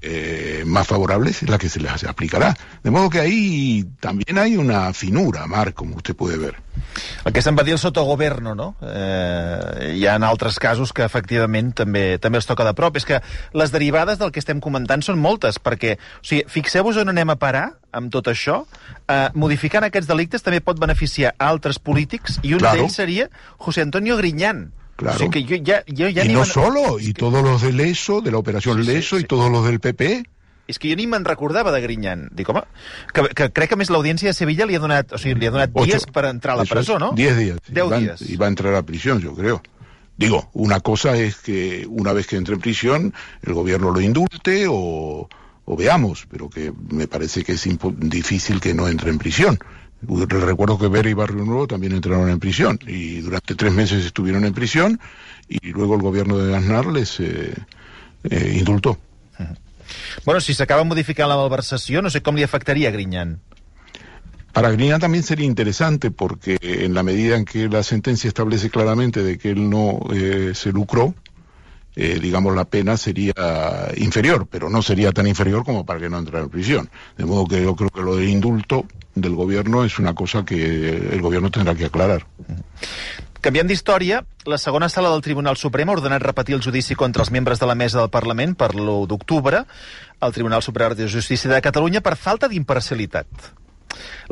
eh, 0.02 0.64
más 0.66 0.86
favorable 0.86 1.30
es 1.30 1.48
la 1.48 1.58
que 1.58 1.68
se 1.68 1.80
les 1.80 2.04
aplicará. 2.04 2.56
De 2.82 2.90
modo 2.90 3.08
que 3.08 3.20
ahí 3.20 3.84
también 4.00 4.38
hay 4.38 4.56
una 4.56 4.92
finura, 4.92 5.46
Marc, 5.46 5.74
como 5.74 5.96
usted 5.96 6.14
puede 6.16 6.36
ver. 6.36 6.56
El 7.24 7.32
que 7.32 7.42
se'n 7.42 7.56
va 7.56 7.62
dir 7.64 7.72
el 7.74 7.78
sotogoverno, 7.78 8.54
no? 8.54 8.76
Eh, 8.82 9.94
hi 9.96 10.06
ha 10.06 10.16
altres 10.16 10.58
casos 10.58 10.92
que 10.92 11.04
efectivament 11.06 11.72
també 11.74 12.18
també 12.18 12.40
els 12.40 12.46
toca 12.46 12.66
de 12.66 12.74
prop. 12.74 12.96
És 12.98 13.06
que 13.06 13.20
les 13.54 13.72
derivades 13.72 14.18
del 14.18 14.32
que 14.32 14.42
estem 14.42 14.60
comentant 14.60 15.02
són 15.02 15.18
moltes, 15.22 15.60
perquè, 15.62 15.96
o 15.96 16.26
sigui, 16.26 16.44
fixeu-vos 16.50 16.98
on 17.00 17.12
anem 17.14 17.30
a 17.30 17.38
parar 17.40 17.66
amb 17.92 18.10
tot 18.12 18.26
això. 18.32 18.64
Eh, 19.08 19.28
modificant 19.34 19.86
aquests 19.86 20.08
delictes 20.10 20.42
també 20.42 20.60
pot 20.60 20.80
beneficiar 20.82 21.34
a 21.38 21.48
altres 21.48 21.78
polítics 21.78 22.40
i 22.42 22.54
un 22.54 22.60
Claro. 22.60 22.82
d'ells 22.82 22.98
seria 22.98 23.30
José 23.56 23.82
Antonio 23.82 24.16
Griñán. 24.16 24.72
Claro. 24.96 25.26
O 25.26 25.30
que 25.30 25.40
y 25.40 26.28
no 26.32 26.44
solo, 26.44 26.98
y 26.98 27.12
todos 27.12 27.42
los 27.44 27.60
del 27.62 27.78
ESO, 27.80 28.22
de 28.22 28.30
la 28.30 28.38
operación 28.38 28.82
Sí, 28.82 28.90
LESO, 28.90 29.16
sí. 29.18 29.22
y 29.22 29.26
todos 29.26 29.50
los 29.50 29.64
del 29.66 29.78
PP. 29.80 30.24
És 30.66 30.80
que 30.82 30.90
jo 30.90 30.96
ni 30.98 31.06
me'n 31.06 31.22
recordava 31.24 31.70
de 31.70 31.78
Griñán. 31.80 32.24
Dic, 32.34 32.48
home, 32.50 32.64
que, 33.14 33.22
que 33.38 33.46
crec 33.54 33.70
que 33.70 33.76
més 33.78 33.90
l'Audiència 33.92 34.32
de 34.32 34.34
Sevilla 34.34 34.66
li 34.66 34.74
ha 34.74 34.80
donat, 34.82 35.12
o 35.14 35.18
sigui, 35.22 35.36
li 35.38 35.46
ha 35.46 35.52
donat 35.54 35.70
Ocho. 35.74 35.86
dies 35.92 36.06
per 36.10 36.24
entrar 36.26 36.56
a 36.56 36.58
la 36.58 36.64
Eso 36.66 36.74
presó, 36.74 36.96
es, 36.96 37.04
no? 37.04 37.12
Diez 37.14 37.36
días. 37.38 37.60
Deu 37.68 37.86
y, 37.86 37.90
va, 37.92 38.00
dies. 38.02 38.24
y 38.26 38.34
va 38.36 38.46
a 38.46 38.48
entrar 38.48 38.74
a 38.74 38.82
prisión, 38.82 39.20
yo 39.20 39.34
creo. 39.36 39.62
Digo, 40.16 40.50
una 40.54 40.80
cosa 40.80 41.16
es 41.16 41.36
que 41.36 41.86
una 41.88 42.12
vez 42.12 42.26
que 42.26 42.34
entre 42.36 42.54
en 42.56 42.60
prisión, 42.60 43.14
el 43.42 43.52
gobierno 43.54 43.92
lo 43.92 44.00
indulte 44.00 44.66
o, 44.68 45.28
o 45.66 45.76
veamos, 45.76 46.26
pero 46.28 46.48
que 46.50 46.72
me 46.90 47.06
parece 47.06 47.44
que 47.44 47.52
es 47.52 47.68
difícil 47.98 48.60
que 48.60 48.74
no 48.74 48.88
entre 48.88 49.10
en 49.10 49.18
prisión. 49.18 49.58
Recuerdo 50.02 50.78
que 50.78 50.88
Vera 50.88 51.08
y 51.08 51.14
Barrio 51.14 51.44
Nuevo 51.44 51.66
también 51.66 51.92
entraron 51.92 52.28
en 52.28 52.38
prisión 52.38 52.78
y 52.86 53.20
durante 53.20 53.54
tres 53.54 53.72
meses 53.72 54.04
estuvieron 54.04 54.44
en 54.44 54.52
prisión 54.52 55.00
y 55.48 55.70
luego 55.70 55.94
el 55.94 56.02
gobierno 56.02 56.36
de 56.38 56.54
Aznar 56.54 56.86
les 56.86 57.18
eh, 57.20 57.54
eh, 58.24 58.54
indultó. 58.58 58.98
Bueno, 60.24 60.40
si 60.40 60.54
s'acaba 60.54 60.84
modificant 60.84 61.28
la 61.30 61.36
malversació, 61.38 62.02
no 62.02 62.10
sé 62.10 62.20
com 62.22 62.36
li 62.36 62.42
afectaria 62.42 62.88
a 62.90 62.92
Griñán. 62.92 63.38
Para 64.52 64.70
Grina 64.70 64.98
también 64.98 65.22
sería 65.22 65.46
interesante 65.46 66.10
porque 66.10 66.56
en 66.60 66.94
la 66.94 67.02
medida 67.02 67.36
en 67.36 67.44
que 67.44 67.68
la 67.68 67.82
sentencia 67.82 68.28
establece 68.28 68.70
claramente 68.70 69.22
de 69.22 69.38
que 69.38 69.50
él 69.50 69.68
no 69.68 70.00
eh, 70.12 70.52
se 70.54 70.72
lucró, 70.72 71.14
eh, 71.96 72.18
digamos 72.20 72.54
la 72.54 72.66
pena 72.66 72.96
sería 72.96 73.32
inferior, 73.96 74.46
pero 74.50 74.68
no 74.70 74.82
sería 74.82 75.12
tan 75.12 75.26
inferior 75.26 75.64
como 75.64 75.84
para 75.84 75.98
que 75.98 76.10
no 76.10 76.18
entrara 76.18 76.44
en 76.44 76.50
prisión. 76.50 76.90
De 77.16 77.24
modo 77.24 77.46
que 77.46 77.62
yo 77.62 77.74
creo 77.74 77.90
que 77.90 78.02
lo 78.02 78.16
del 78.16 78.28
indulto 78.28 78.86
del 79.14 79.34
gobierno 79.34 79.82
es 79.84 79.98
una 79.98 80.14
cosa 80.14 80.44
que 80.44 80.96
el 81.12 81.20
gobierno 81.22 81.50
tendrá 81.50 81.74
que 81.74 81.86
aclarar. 81.86 82.26
Canviant 83.40 83.68
d'història, 83.70 84.24
la 84.50 84.56
segona 84.58 84.88
sala 84.90 85.10
del 85.12 85.22
Tribunal 85.22 85.56
Suprem 85.56 85.88
ha 85.88 85.94
ordenat 85.94 86.24
repetir 86.24 86.56
el 86.56 86.64
judici 86.64 86.96
contra 86.98 87.22
els 87.22 87.30
membres 87.30 87.60
de 87.62 87.68
la 87.70 87.76
mesa 87.78 88.00
del 88.00 88.10
Parlament 88.10 88.56
per 88.58 88.72
l'1 88.74 89.06
d'octubre 89.06 89.62
al 90.18 90.34
Tribunal 90.34 90.64
Superior 90.66 90.96
de 90.98 91.06
Justícia 91.08 91.52
de 91.52 91.62
Catalunya 91.62 92.02
per 92.02 92.16
falta 92.16 92.48
d'imparcialitat. 92.50 93.52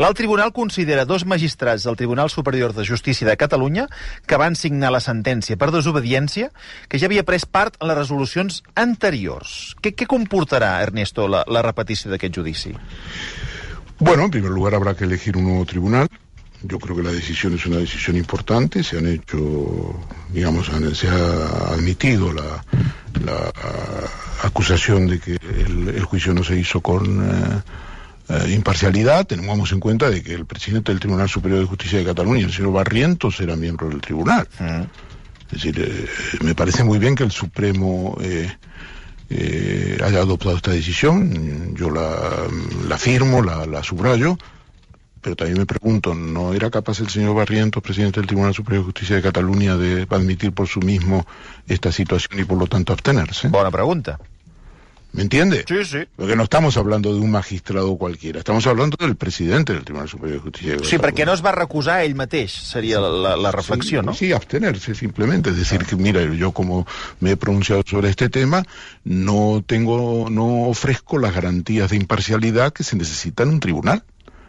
L'alt 0.00 0.18
tribunal 0.18 0.52
considera 0.52 1.04
dos 1.04 1.24
magistrats 1.26 1.86
del 1.86 1.96
Tribunal 1.96 2.30
Superior 2.30 2.74
de 2.74 2.84
Justícia 2.84 3.28
de 3.28 3.36
Catalunya 3.36 3.86
que 4.26 4.38
van 4.40 4.56
signar 4.58 4.92
la 4.94 5.02
sentència 5.04 5.58
per 5.60 5.70
desobediència 5.74 6.50
que 6.88 6.98
ja 6.98 7.10
havia 7.10 7.26
pres 7.26 7.46
part 7.46 7.78
en 7.80 7.90
les 7.90 7.98
resolucions 7.98 8.62
anteriors. 8.74 9.74
Què, 9.80 9.94
què 9.94 10.08
comportarà, 10.10 10.76
Ernesto, 10.82 11.28
la, 11.28 11.44
la 11.46 11.62
repetició 11.62 12.12
d'aquest 12.12 12.34
judici? 12.40 12.74
Bueno, 13.98 14.24
en 14.24 14.30
primer 14.30 14.50
lugar 14.50 14.74
habrá 14.74 14.94
que 14.94 15.04
elegir 15.04 15.36
un 15.36 15.44
nuevo 15.44 15.64
tribunal. 15.64 16.08
Yo 16.62 16.78
creo 16.78 16.96
que 16.96 17.02
la 17.02 17.12
decisión 17.12 17.54
es 17.54 17.66
una 17.66 17.76
decisión 17.76 18.16
importante. 18.16 18.82
Se 18.82 18.98
han 18.98 19.06
hecho, 19.06 19.94
digamos, 20.30 20.70
se 20.94 21.08
ha 21.08 21.72
admitido 21.74 22.32
la, 22.32 22.64
la 23.24 23.52
acusación 24.42 25.06
de 25.06 25.20
que 25.20 25.32
el, 25.32 25.88
el, 25.88 26.04
juicio 26.04 26.32
no 26.32 26.42
se 26.42 26.58
hizo 26.58 26.80
con 26.80 27.04
eh, 27.22 27.62
eh, 28.28 28.52
imparcialidad. 28.54 29.26
Tengamos 29.26 29.72
en 29.72 29.80
cuenta 29.80 30.10
de 30.10 30.22
que 30.22 30.34
el 30.34 30.46
presidente 30.46 30.92
del 30.92 31.00
Tribunal 31.00 31.28
Superior 31.28 31.60
de 31.60 31.66
Justicia 31.66 31.98
de 31.98 32.04
Cataluña, 32.04 32.46
el 32.46 32.52
señor 32.52 32.72
Barrientos, 32.72 33.40
era 33.40 33.56
miembro 33.56 33.88
del 33.88 34.00
tribunal. 34.00 34.48
Mm. 34.58 34.82
Es 35.46 35.62
decir, 35.62 35.78
eh, 35.78 36.06
me 36.42 36.54
parece 36.54 36.84
muy 36.84 36.98
bien 36.98 37.14
que 37.14 37.24
el 37.24 37.30
Supremo 37.30 38.16
haya 38.20 40.18
adoptado 40.18 40.56
esta 40.56 40.70
decisión. 40.70 41.74
Yo 41.76 41.90
la, 41.90 42.46
la 42.88 42.98
firmo, 42.98 43.42
la, 43.42 43.66
la 43.66 43.82
subrayo 43.82 44.38
pero 45.24 45.36
también 45.36 45.58
me 45.58 45.64
pregunto, 45.64 46.14
¿no 46.14 46.52
era 46.52 46.70
capaz 46.70 47.00
el 47.00 47.08
señor 47.08 47.34
Barrientos, 47.34 47.82
presidente 47.82 48.20
del 48.20 48.26
Tribunal 48.26 48.52
Superior 48.52 48.82
de 48.82 48.84
Justicia 48.84 49.16
de 49.16 49.22
Cataluña, 49.22 49.74
de 49.74 50.06
admitir 50.10 50.52
por 50.52 50.68
sí 50.68 50.80
mismo 50.80 51.26
esta 51.66 51.90
situación 51.90 52.40
y 52.40 52.44
por 52.44 52.58
lo 52.58 52.66
tanto 52.66 52.92
abstenerse? 52.92 53.48
Buena 53.48 53.70
pregunta. 53.70 54.18
¿Me 55.14 55.22
entiende? 55.22 55.64
Sí, 55.68 55.84
sí. 55.84 55.98
Porque 56.16 56.34
no 56.34 56.42
estamos 56.42 56.76
hablando 56.76 57.14
de 57.14 57.20
un 57.20 57.30
magistrado 57.30 57.96
cualquiera, 57.96 58.40
estamos 58.40 58.66
hablando 58.66 58.96
del 58.98 59.14
presidente 59.14 59.72
del 59.72 59.84
Tribunal 59.84 60.08
Superior 60.08 60.38
de 60.38 60.42
Justicia 60.42 60.76
de. 60.76 60.84
Sí, 60.84 60.98
perquè 60.98 61.22
no 61.22 61.36
es 61.38 61.42
va 61.44 61.52
recusar 61.54 62.00
ell 62.02 62.16
mateix, 62.18 62.50
seria 62.50 62.98
la, 62.98 63.36
la 63.38 63.52
reflexió, 63.54 64.00
sí, 64.00 64.06
¿no? 64.06 64.14
Sí, 64.14 64.32
abstenerse 64.32 64.96
simplemente, 64.96 65.50
es 65.50 65.56
decir, 65.56 65.86
que 65.86 65.94
mira, 65.94 66.20
yo 66.34 66.50
como 66.50 66.84
me 67.20 67.30
he 67.30 67.36
pronunciado 67.36 67.84
sobre 67.86 68.10
este 68.10 68.28
tema, 68.28 68.64
no 69.04 69.62
tengo, 69.64 70.26
no 70.30 70.64
ofrezco 70.66 71.18
las 71.18 71.32
garantías 71.32 71.90
de 71.90 71.96
imparcialidad 71.96 72.72
que 72.72 72.82
se 72.82 72.96
necesitan 72.96 73.48
en 73.48 73.54
un 73.54 73.60
tribunal 73.60 74.04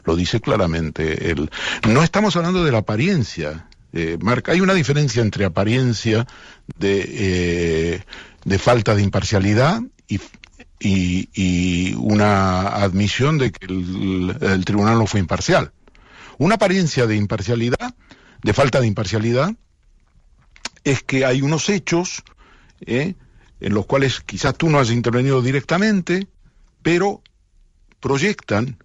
lo 0.05 0.15
dice 0.15 0.39
claramente 0.39 1.31
él. 1.31 1.49
No 1.87 2.03
estamos 2.03 2.35
hablando 2.35 2.63
de 2.63 2.71
la 2.71 2.79
apariencia, 2.79 3.67
eh, 3.91 4.17
Marca. 4.21 4.51
Hay 4.51 4.61
una 4.61 4.73
diferencia 4.73 5.21
entre 5.21 5.45
apariencia 5.45 6.27
de, 6.77 7.05
eh, 7.07 8.03
de 8.43 8.59
falta 8.59 8.95
de 8.95 9.01
imparcialidad 9.01 9.81
y, 10.07 10.19
y, 10.79 11.29
y, 11.33 11.93
una 11.95 12.67
admisión 12.67 13.37
de 13.37 13.51
que 13.51 13.65
el, 13.65 14.37
el 14.41 14.65
tribunal 14.65 14.97
no 14.97 15.07
fue 15.07 15.19
imparcial. 15.19 15.71
Una 16.37 16.55
apariencia 16.55 17.07
de 17.07 17.15
imparcialidad, 17.15 17.95
de 18.43 18.53
falta 18.53 18.81
de 18.81 18.87
imparcialidad, 18.87 19.55
es 20.83 21.03
que 21.03 21.25
hay 21.25 21.41
unos 21.41 21.69
hechos 21.69 22.23
eh, 22.85 23.15
en 23.59 23.73
los 23.73 23.85
cuales 23.85 24.21
quizás 24.21 24.55
tú 24.55 24.69
no 24.69 24.79
has 24.79 24.91
intervenido 24.91 25.41
directamente, 25.41 26.27
pero 26.81 27.21
proyectan 27.99 28.77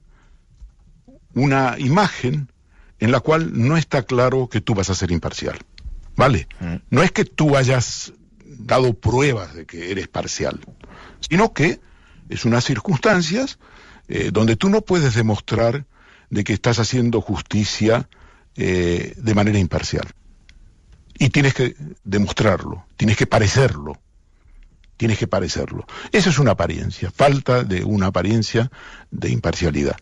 una 1.34 1.76
imagen 1.78 2.50
en 2.98 3.12
la 3.12 3.20
cual 3.20 3.50
no 3.52 3.76
está 3.76 4.02
claro 4.02 4.48
que 4.48 4.60
tú 4.60 4.74
vas 4.74 4.90
a 4.90 4.94
ser 4.94 5.10
imparcial. 5.10 5.58
¿Vale? 6.16 6.48
Mm. 6.60 6.74
No 6.90 7.02
es 7.02 7.12
que 7.12 7.24
tú 7.24 7.56
hayas 7.56 8.12
dado 8.58 8.94
pruebas 8.94 9.54
de 9.54 9.66
que 9.66 9.90
eres 9.90 10.08
parcial, 10.08 10.60
sino 11.20 11.52
que 11.52 11.80
es 12.28 12.44
unas 12.44 12.64
circunstancias 12.64 13.58
eh, 14.08 14.30
donde 14.32 14.56
tú 14.56 14.68
no 14.68 14.82
puedes 14.82 15.14
demostrar 15.14 15.86
de 16.30 16.44
que 16.44 16.52
estás 16.52 16.78
haciendo 16.78 17.20
justicia 17.20 18.08
eh, 18.56 19.14
de 19.16 19.34
manera 19.34 19.58
imparcial. 19.58 20.08
Y 21.18 21.30
tienes 21.30 21.54
que 21.54 21.76
demostrarlo, 22.04 22.86
tienes 22.96 23.16
que 23.16 23.26
parecerlo 23.26 24.00
tienes 25.00 25.16
que 25.16 25.26
parecerlo. 25.26 25.86
Esa 26.12 26.28
es 26.28 26.38
una 26.38 26.50
apariencia, 26.50 27.10
falta 27.10 27.64
de 27.64 27.82
una 27.84 28.08
apariencia 28.08 28.70
de 29.10 29.30
imparcialidad. 29.30 29.96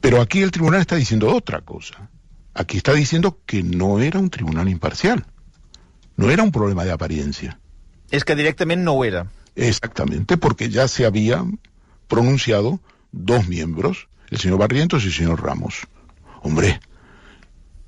Pero 0.00 0.20
aquí 0.20 0.42
el 0.42 0.52
tribunal 0.52 0.80
está 0.80 0.94
diciendo 0.94 1.34
otra 1.34 1.62
cosa. 1.62 2.08
Aquí 2.54 2.76
está 2.76 2.92
diciendo 2.92 3.40
que 3.46 3.64
no 3.64 3.98
era 3.98 4.20
un 4.20 4.30
tribunal 4.30 4.68
imparcial. 4.68 5.26
No 6.16 6.30
era 6.30 6.44
un 6.44 6.52
problema 6.52 6.84
de 6.84 6.92
apariencia. 6.92 7.58
Es 8.10 8.24
que 8.24 8.34
directamente 8.34 8.84
no 8.84 9.04
era. 9.04 9.26
Exactamente, 9.56 10.36
porque 10.36 10.68
ya 10.68 10.88
se 10.88 11.06
habían 11.06 11.58
pronunciado 12.08 12.80
dos 13.12 13.48
miembros, 13.48 14.08
el 14.30 14.38
señor 14.38 14.58
Barrientos 14.58 15.04
y 15.04 15.06
el 15.08 15.12
señor 15.12 15.42
Ramos. 15.42 15.86
Hombre, 16.42 16.80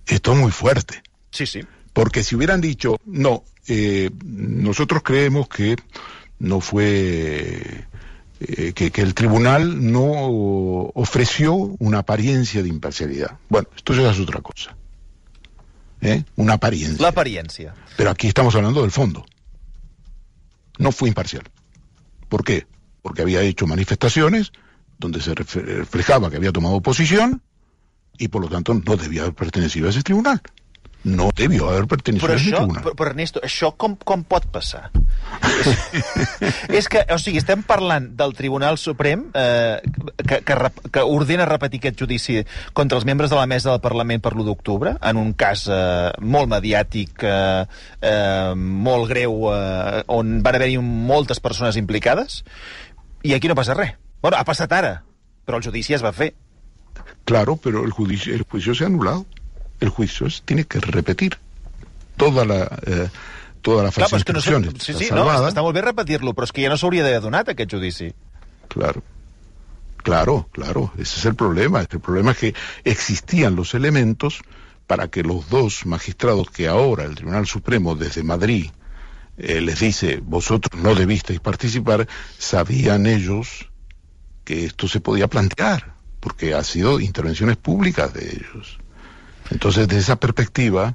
esto 0.06 0.32
es 0.32 0.38
muy 0.38 0.52
fuerte. 0.52 1.02
Sí, 1.30 1.46
sí. 1.46 1.60
Porque 1.92 2.22
si 2.22 2.36
hubieran 2.36 2.60
dicho, 2.60 2.98
no, 3.04 3.44
eh, 3.66 4.10
nosotros 4.24 5.02
creemos 5.02 5.48
que 5.48 5.76
no 6.38 6.60
fue 6.60 7.86
eh, 8.40 8.72
que, 8.74 8.90
que, 8.90 9.00
el 9.00 9.14
tribunal 9.14 9.90
no 9.90 10.90
ofreció 10.94 11.54
una 11.54 11.98
apariencia 11.98 12.62
de 12.62 12.68
imparcialidad. 12.68 13.38
Bueno, 13.48 13.68
esto 13.74 13.94
ya 13.94 14.10
es 14.10 14.20
otra 14.20 14.40
cosa. 14.40 14.76
¿Eh? 16.02 16.22
Una 16.36 16.54
apariencia. 16.54 17.02
La 17.02 17.08
apariencia. 17.08 17.74
Pero 17.96 18.10
aquí 18.10 18.28
estamos 18.28 18.54
hablando 18.54 18.82
del 18.82 18.90
fondo. 18.90 19.24
No 20.78 20.92
fue 20.92 21.08
imparcial. 21.08 21.44
¿Por 22.28 22.44
qué? 22.44 22.66
Porque 23.02 23.22
había 23.22 23.42
hecho 23.42 23.66
manifestaciones 23.66 24.52
donde 24.98 25.20
se 25.20 25.34
reflejaba 25.34 26.30
que 26.30 26.36
había 26.36 26.52
tomado 26.52 26.80
posición 26.80 27.42
y 28.18 28.28
por 28.28 28.42
lo 28.42 28.48
tanto 28.48 28.74
no 28.74 28.96
debía 28.96 29.22
haber 29.22 29.34
pertenecido 29.34 29.86
a 29.86 29.90
ese 29.90 30.02
tribunal. 30.02 30.40
No 31.04 31.30
debió 31.36 31.68
haver 31.70 31.86
pertenecido 31.86 32.26
però 32.26 32.34
a 32.34 32.40
això, 32.40 32.60
ninguna. 32.60 32.82
Però, 32.82 32.94
però 32.98 33.10
Ernesto, 33.12 33.40
això 33.44 33.70
com, 33.78 33.94
com 33.96 34.24
pot 34.26 34.48
passar? 34.50 34.88
és, 35.62 35.84
és 36.80 36.88
que, 36.90 37.04
o 37.14 37.18
sigui, 37.22 37.38
estem 37.38 37.62
parlant 37.66 38.08
del 38.18 38.34
Tribunal 38.34 38.78
Suprem 38.80 39.26
eh, 39.34 39.78
que, 40.18 40.40
que, 40.42 40.56
que 40.90 41.04
ordena 41.06 41.46
repetir 41.46 41.80
aquest 41.82 42.02
judici 42.02 42.40
contra 42.74 42.98
els 42.98 43.06
membres 43.06 43.30
de 43.30 43.38
la 43.38 43.46
mesa 43.46 43.70
del 43.70 43.84
Parlament 43.84 44.24
per 44.24 44.34
l'1 44.34 44.48
d'octubre, 44.48 44.96
en 44.98 45.20
un 45.20 45.30
cas 45.38 45.66
eh, 45.70 46.10
molt 46.22 46.50
mediàtic, 46.50 47.22
eh, 47.22 47.66
eh, 48.02 48.54
molt 48.56 49.10
greu, 49.12 49.46
eh, 49.54 50.02
on 50.16 50.40
van 50.42 50.58
haver-hi 50.58 50.80
moltes 50.82 51.42
persones 51.44 51.78
implicades, 51.78 52.42
i 53.22 53.34
aquí 53.34 53.46
no 53.50 53.58
passa 53.58 53.78
res. 53.78 53.94
Bueno, 54.22 54.40
ha 54.40 54.46
passat 54.48 54.72
ara, 54.74 54.96
però 55.46 55.60
el 55.60 55.66
judici 55.66 55.94
es 55.94 56.02
va 56.02 56.14
fer. 56.16 56.32
Claro, 57.26 57.56
pero 57.56 57.84
el 57.84 57.92
juicio, 57.92 58.34
el 58.34 58.42
juicio 58.42 58.74
se 58.74 58.84
ha 58.84 58.86
anulado. 58.88 59.26
El 59.80 59.88
juicio 59.88 60.26
tiene 60.44 60.64
que 60.64 60.80
repetir 60.80 61.38
toda 62.16 62.44
la... 62.44 62.64
Eh, 62.86 63.08
toda 63.62 63.82
la 63.82 63.90
fase 63.90 64.10
Clar, 64.10 64.24
que 64.24 64.32
no 64.32 64.40
sí, 64.78 64.94
sí, 64.94 65.08
no, 65.10 65.24
està 65.26 65.58
molt 65.58 65.74
bé 65.74 65.82
repetir-lo, 65.82 66.36
però 66.38 66.46
és 66.46 66.52
que 66.54 66.62
ja 66.62 66.68
no 66.70 66.76
s'hauria 66.78 67.02
d'haver 67.02 67.18
donat 67.24 67.48
aquest 67.50 67.72
judici. 67.74 68.12
Claro. 68.70 69.02
Claro, 70.06 70.48
claro, 70.52 70.92
ese 70.94 71.18
es 71.18 71.24
el 71.24 71.34
problema. 71.34 71.80
El 71.80 71.98
problema 71.98 72.30
es 72.30 72.38
que 72.38 72.54
existían 72.84 73.56
los 73.56 73.74
elementos 73.74 74.38
para 74.86 75.08
que 75.08 75.24
los 75.24 75.48
dos 75.50 75.84
magistrados 75.84 76.48
que 76.48 76.68
ahora 76.68 77.02
el 77.02 77.16
Tribunal 77.16 77.48
Supremo 77.48 77.96
desde 77.96 78.22
Madrid 78.22 78.70
eh, 79.36 79.60
les 79.60 79.80
dice, 79.80 80.20
vosotros 80.22 80.80
no 80.80 80.94
debisteis 80.94 81.40
participar, 81.40 82.06
sabían 82.38 83.06
ellos 83.06 83.68
que 84.44 84.64
esto 84.64 84.86
se 84.86 85.00
podía 85.00 85.26
plantear, 85.26 85.94
porque 86.20 86.54
ha 86.54 86.62
sido 86.62 87.00
intervenciones 87.00 87.56
públicas 87.56 88.14
de 88.14 88.30
ellos. 88.30 88.78
Entonces, 89.50 89.88
de 89.88 89.98
esa 89.98 90.16
perspectiva, 90.16 90.94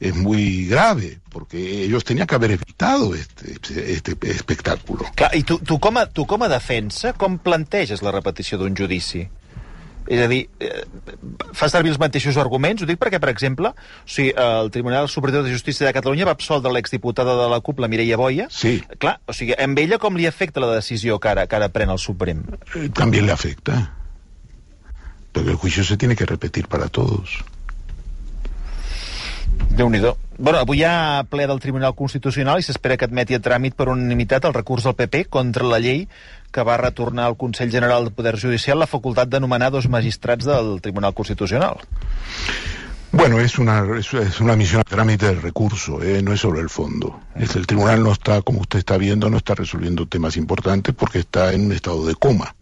es 0.00 0.14
muy 0.14 0.66
grave, 0.66 1.20
porque 1.28 1.84
ellos 1.84 2.04
tenían 2.04 2.26
que 2.26 2.34
haver 2.34 2.52
evitado 2.52 3.14
este, 3.14 3.54
este 3.92 4.16
espectáculo. 4.30 5.04
Clar, 5.14 5.36
i 5.36 5.42
tu, 5.44 5.58
tu, 5.58 5.78
com 5.78 5.98
a, 6.00 6.06
tu 6.08 6.24
com 6.26 6.42
a 6.42 6.48
defensa, 6.48 7.12
com 7.12 7.36
planteges 7.38 8.00
la 8.02 8.14
repetició 8.16 8.56
d'un 8.58 8.74
judici? 8.76 9.26
És 10.10 10.22
a 10.24 10.26
dir, 10.26 10.40
eh, 10.58 10.86
fa 11.54 11.68
servir 11.68 11.92
els 11.92 12.00
mateixos 12.00 12.40
arguments? 12.40 12.82
Ho 12.82 12.88
dic 12.88 12.98
perquè, 12.98 13.20
per 13.20 13.28
exemple, 13.30 13.74
o 13.76 14.08
sigui, 14.08 14.32
el 14.32 14.72
Tribunal 14.72 15.12
Superior 15.12 15.44
de 15.44 15.52
Justícia 15.52 15.86
de 15.86 15.92
Catalunya 15.92 16.24
va 16.26 16.32
absoldre 16.32 16.72
l'exdiputada 16.72 17.36
de 17.36 17.52
la 17.52 17.60
CUP, 17.60 17.84
la 17.84 17.92
Mireia 17.92 18.16
Boia. 18.16 18.48
Sí. 18.50 18.78
Clar, 18.98 19.18
o 19.28 19.36
sigui, 19.36 19.52
amb 19.60 19.78
ella 19.78 20.00
com 20.00 20.16
li 20.16 20.26
afecta 20.26 20.64
la 20.64 20.72
decisió 20.72 21.20
que 21.20 21.28
ara, 21.36 21.46
que 21.46 21.60
ara 21.60 21.68
pren 21.68 21.92
el 21.92 22.00
Suprem? 22.00 22.42
Eh, 22.74 22.88
també 22.88 23.20
le 23.20 23.36
afecta. 23.36 23.78
Porque 25.30 25.50
el 25.52 25.60
juicio 25.60 25.84
se 25.84 26.00
tiene 26.00 26.16
que 26.16 26.26
repetir 26.26 26.66
para 26.66 26.88
todos 26.88 27.44
déu 29.68 29.88
nhi 29.90 30.00
Bueno, 30.40 30.58
avui 30.58 30.78
hi 30.80 30.84
ha 30.88 31.24
ple 31.28 31.46
del 31.46 31.60
Tribunal 31.60 31.94
Constitucional 31.94 32.60
i 32.60 32.64
s'espera 32.64 32.96
que 32.96 33.04
admeti 33.04 33.36
a 33.36 33.42
tràmit 33.44 33.74
per 33.76 33.90
unanimitat 33.92 34.46
el 34.48 34.54
recurs 34.54 34.84
del 34.84 34.96
PP 34.96 35.26
contra 35.28 35.66
la 35.68 35.78
llei 35.78 36.06
que 36.50 36.64
va 36.64 36.78
retornar 36.80 37.26
al 37.26 37.36
Consell 37.36 37.70
General 37.70 38.04
del 38.04 38.14
Poder 38.14 38.40
Judicial 38.40 38.78
la 38.78 38.88
facultat 38.88 39.28
de 39.28 39.40
nomenar 39.40 39.70
dos 39.70 39.88
magistrats 39.88 40.48
del 40.48 40.80
Tribunal 40.80 41.12
Constitucional. 41.14 41.76
Bueno, 43.12 43.40
es 43.40 43.58
una, 43.58 43.84
es, 43.98 44.40
una 44.40 44.54
misión 44.56 44.80
a 44.80 44.84
trámite 44.84 45.26
del 45.26 45.42
recurso, 45.42 46.00
¿eh? 46.02 46.22
no 46.22 46.32
es 46.32 46.40
sobre 46.40 46.60
el 46.60 46.70
fondo. 46.70 47.20
El 47.34 47.66
tribunal 47.66 48.02
no 48.02 48.12
está, 48.12 48.40
como 48.42 48.60
usted 48.60 48.78
está 48.78 48.96
viendo, 48.96 49.28
no 49.28 49.36
está 49.36 49.54
resolviendo 49.56 50.06
temas 50.06 50.36
importantes 50.36 50.94
porque 50.94 51.18
está 51.18 51.52
en 51.52 51.66
un 51.66 51.72
estado 51.72 52.06
de 52.06 52.14
coma. 52.14 52.54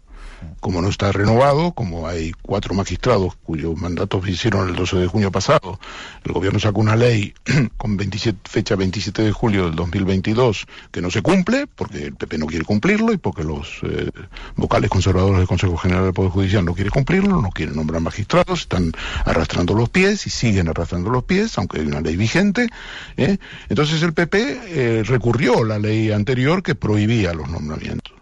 Como 0.60 0.82
no 0.82 0.88
está 0.88 1.12
renovado, 1.12 1.72
como 1.72 2.08
hay 2.08 2.32
cuatro 2.42 2.74
magistrados 2.74 3.36
cuyos 3.36 3.76
mandatos 3.76 4.28
hicieron 4.28 4.68
el 4.68 4.76
12 4.76 4.96
de 4.96 5.06
junio 5.06 5.30
pasado, 5.30 5.78
el 6.24 6.32
gobierno 6.32 6.58
sacó 6.58 6.80
una 6.80 6.96
ley 6.96 7.34
con 7.76 7.96
27, 7.96 8.38
fecha 8.44 8.76
27 8.76 9.22
de 9.22 9.32
julio 9.32 9.64
del 9.64 9.74
2022 9.76 10.66
que 10.90 11.00
no 11.00 11.10
se 11.10 11.22
cumple, 11.22 11.66
porque 11.66 12.04
el 12.04 12.14
PP 12.14 12.38
no 12.38 12.46
quiere 12.46 12.64
cumplirlo 12.64 13.12
y 13.12 13.18
porque 13.18 13.44
los 13.44 13.80
eh, 13.82 14.10
vocales 14.56 14.90
conservadores 14.90 15.38
del 15.38 15.46
Consejo 15.46 15.76
General 15.76 16.04
del 16.04 16.12
Poder 16.12 16.30
Judicial 16.30 16.64
no 16.64 16.74
quieren 16.74 16.90
cumplirlo, 16.90 17.40
no 17.40 17.50
quieren 17.50 17.76
nombrar 17.76 18.00
magistrados, 18.00 18.60
están 18.60 18.92
arrastrando 19.24 19.74
los 19.74 19.88
pies 19.88 20.26
y 20.26 20.30
siguen 20.30 20.68
arrastrando 20.68 21.10
los 21.10 21.24
pies, 21.24 21.56
aunque 21.58 21.80
hay 21.80 21.86
una 21.86 22.00
ley 22.00 22.16
vigente. 22.16 22.68
¿eh? 23.16 23.38
Entonces 23.68 24.02
el 24.02 24.12
PP 24.12 24.38
eh, 24.40 25.02
recurrió 25.04 25.62
a 25.62 25.64
la 25.64 25.78
ley 25.78 26.10
anterior 26.10 26.62
que 26.62 26.74
prohibía 26.74 27.32
los 27.32 27.48
nombramientos. 27.48 28.12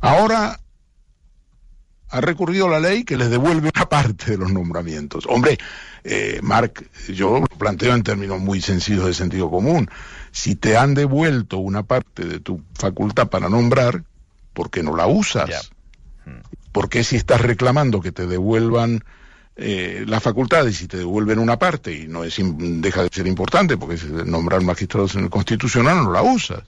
Ahora 0.00 0.60
ha 2.10 2.20
recurrido 2.20 2.66
a 2.66 2.70
la 2.70 2.80
ley 2.80 3.04
que 3.04 3.16
les 3.16 3.30
devuelve 3.30 3.70
una 3.74 3.88
parte 3.88 4.32
de 4.32 4.38
los 4.38 4.52
nombramientos. 4.52 5.24
Hombre, 5.28 5.58
eh, 6.02 6.40
Marc, 6.42 6.84
yo 7.08 7.40
lo 7.40 7.46
planteo 7.46 7.94
en 7.94 8.02
términos 8.02 8.40
muy 8.40 8.60
sencillos 8.60 9.06
de 9.06 9.14
sentido 9.14 9.50
común. 9.50 9.88
Si 10.32 10.56
te 10.56 10.76
han 10.76 10.94
devuelto 10.94 11.58
una 11.58 11.84
parte 11.84 12.24
de 12.24 12.40
tu 12.40 12.62
facultad 12.74 13.28
para 13.28 13.48
nombrar, 13.48 14.02
¿por 14.52 14.70
qué 14.70 14.82
no 14.82 14.96
la 14.96 15.06
usas? 15.06 15.70
¿Por 16.72 16.88
qué 16.88 17.04
si 17.04 17.16
estás 17.16 17.40
reclamando 17.40 18.00
que 18.00 18.12
te 18.12 18.26
devuelvan 18.26 19.04
eh, 19.56 20.04
la 20.06 20.20
facultad 20.20 20.66
y 20.66 20.72
si 20.72 20.88
te 20.88 20.96
devuelven 20.96 21.38
una 21.38 21.58
parte 21.58 21.92
y 21.92 22.06
no 22.06 22.24
es 22.24 22.36
deja 22.38 23.02
de 23.02 23.10
ser 23.12 23.26
importante 23.26 23.76
porque 23.76 23.98
nombrar 24.24 24.62
magistrados 24.62 25.14
en 25.14 25.24
el 25.24 25.30
constitucional 25.30 26.04
no 26.04 26.12
la 26.12 26.22
usas? 26.22 26.62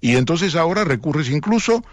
Y 0.00 0.16
entonces 0.16 0.54
ahora 0.56 0.84
recurres 0.84 1.28
incluso 1.28 1.84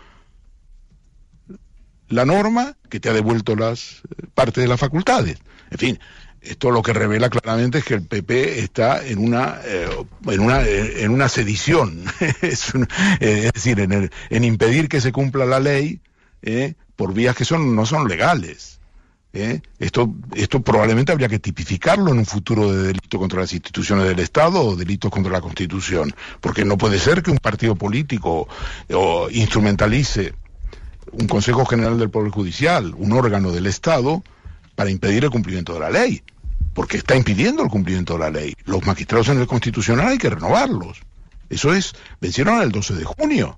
la 2.10 2.26
norma 2.26 2.76
que 2.90 3.00
te 3.00 3.10
ha 3.10 3.14
devuelto 3.14 3.56
las 3.56 4.02
eh, 4.10 4.28
parte 4.34 4.62
de 4.62 4.68
las 4.68 4.80
facultades. 4.80 5.38
En 5.72 5.78
fin, 5.78 6.00
esto 6.42 6.72
lo 6.72 6.82
que 6.82 6.94
revela 6.94 7.30
claramente 7.30 7.80
es 7.80 7.86
que 7.86 7.96
el 7.96 8.04
PP 8.04 8.60
está 8.60 9.06
en 9.06 9.20
una 9.20 9.60
eh, 9.66 9.90
en 10.28 10.40
una 10.40 10.62
eh, 10.64 11.04
en 11.04 11.12
una 11.12 11.28
sedición, 11.30 12.06
es, 12.42 12.74
decir, 13.20 13.80
en, 13.80 14.12
en, 14.30 14.44
impedir 14.44 14.88
que 14.88 15.02
se 15.02 15.12
cumpla 15.12 15.46
la 15.46 15.60
ley 15.60 16.02
por 16.96 17.14
vías 17.14 17.36
que 17.36 17.46
son 17.46 17.76
no 17.76 17.86
son 17.86 18.08
legales. 18.08 18.80
Esto, 19.80 20.16
esto 20.34 20.62
probablemente 20.62 21.12
habría 21.12 21.28
que 21.28 21.40
tipificarlo 21.40 22.10
en 22.12 22.20
un 22.20 22.26
futuro 22.26 22.72
de 22.72 22.84
delito 22.84 23.20
contra 23.20 23.42
las 23.42 23.52
instituciones 23.52 24.06
del 24.08 24.20
Estado 24.20 24.62
o 24.62 24.78
delitos 24.78 25.12
contra 25.12 25.34
la 25.34 25.42
Constitución, 25.42 26.16
porque 26.40 26.64
no 26.64 26.78
puede 26.78 27.00
ser 27.00 27.22
que 27.22 27.32
un 27.32 27.40
partido 27.40 27.76
político 27.76 28.48
o 28.94 29.30
instrumentalice 29.30 30.34
un 31.12 31.28
Consejo 31.28 31.66
General 31.66 31.98
del 31.98 32.10
Poder 32.10 32.32
Judicial, 32.32 32.94
un 32.98 33.12
órgano 33.12 33.52
del 33.52 33.68
Estado, 33.68 34.24
para 34.76 34.90
impedir 34.90 35.24
el 35.24 35.30
cumplimiento 35.30 35.74
de 35.74 35.80
la 35.80 35.90
ley, 35.90 36.24
porque 36.74 36.98
está 36.98 37.16
impidiendo 37.16 37.64
el 37.64 37.70
cumplimiento 37.70 38.14
de 38.14 38.20
la 38.20 38.30
ley. 38.30 38.56
Los 38.66 38.86
magistrados 38.86 39.30
en 39.30 39.40
el 39.40 39.48
Constitucional 39.48 40.08
hay 40.08 40.18
que 40.18 40.30
renovarlos. 40.30 41.02
Eso 41.50 41.74
es, 41.74 41.94
vencieron 42.20 42.62
el 42.62 42.72
12 42.72 42.96
de 42.96 43.06
junio. 43.06 43.58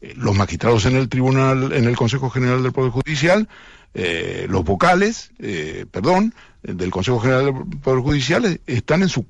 Eh, 0.00 0.14
los 0.16 0.34
magistrados 0.34 0.86
en 0.86 0.96
el 0.96 1.08
Tribunal, 1.08 1.72
en 1.72 1.84
el 1.84 1.96
Consejo 1.96 2.30
General 2.30 2.62
del 2.62 2.72
Poder 2.72 2.90
Judicial, 2.90 3.48
eh, 3.94 4.46
los 4.48 4.64
vocales, 4.64 5.32
eh, 5.38 5.84
perdón, 5.90 6.34
del 6.62 6.90
Consejo 6.90 7.20
General 7.20 7.46
del 7.46 7.80
Poder 7.80 8.00
Judicial 8.00 8.60
están 8.66 9.02
en 9.02 9.08
su 9.08 9.26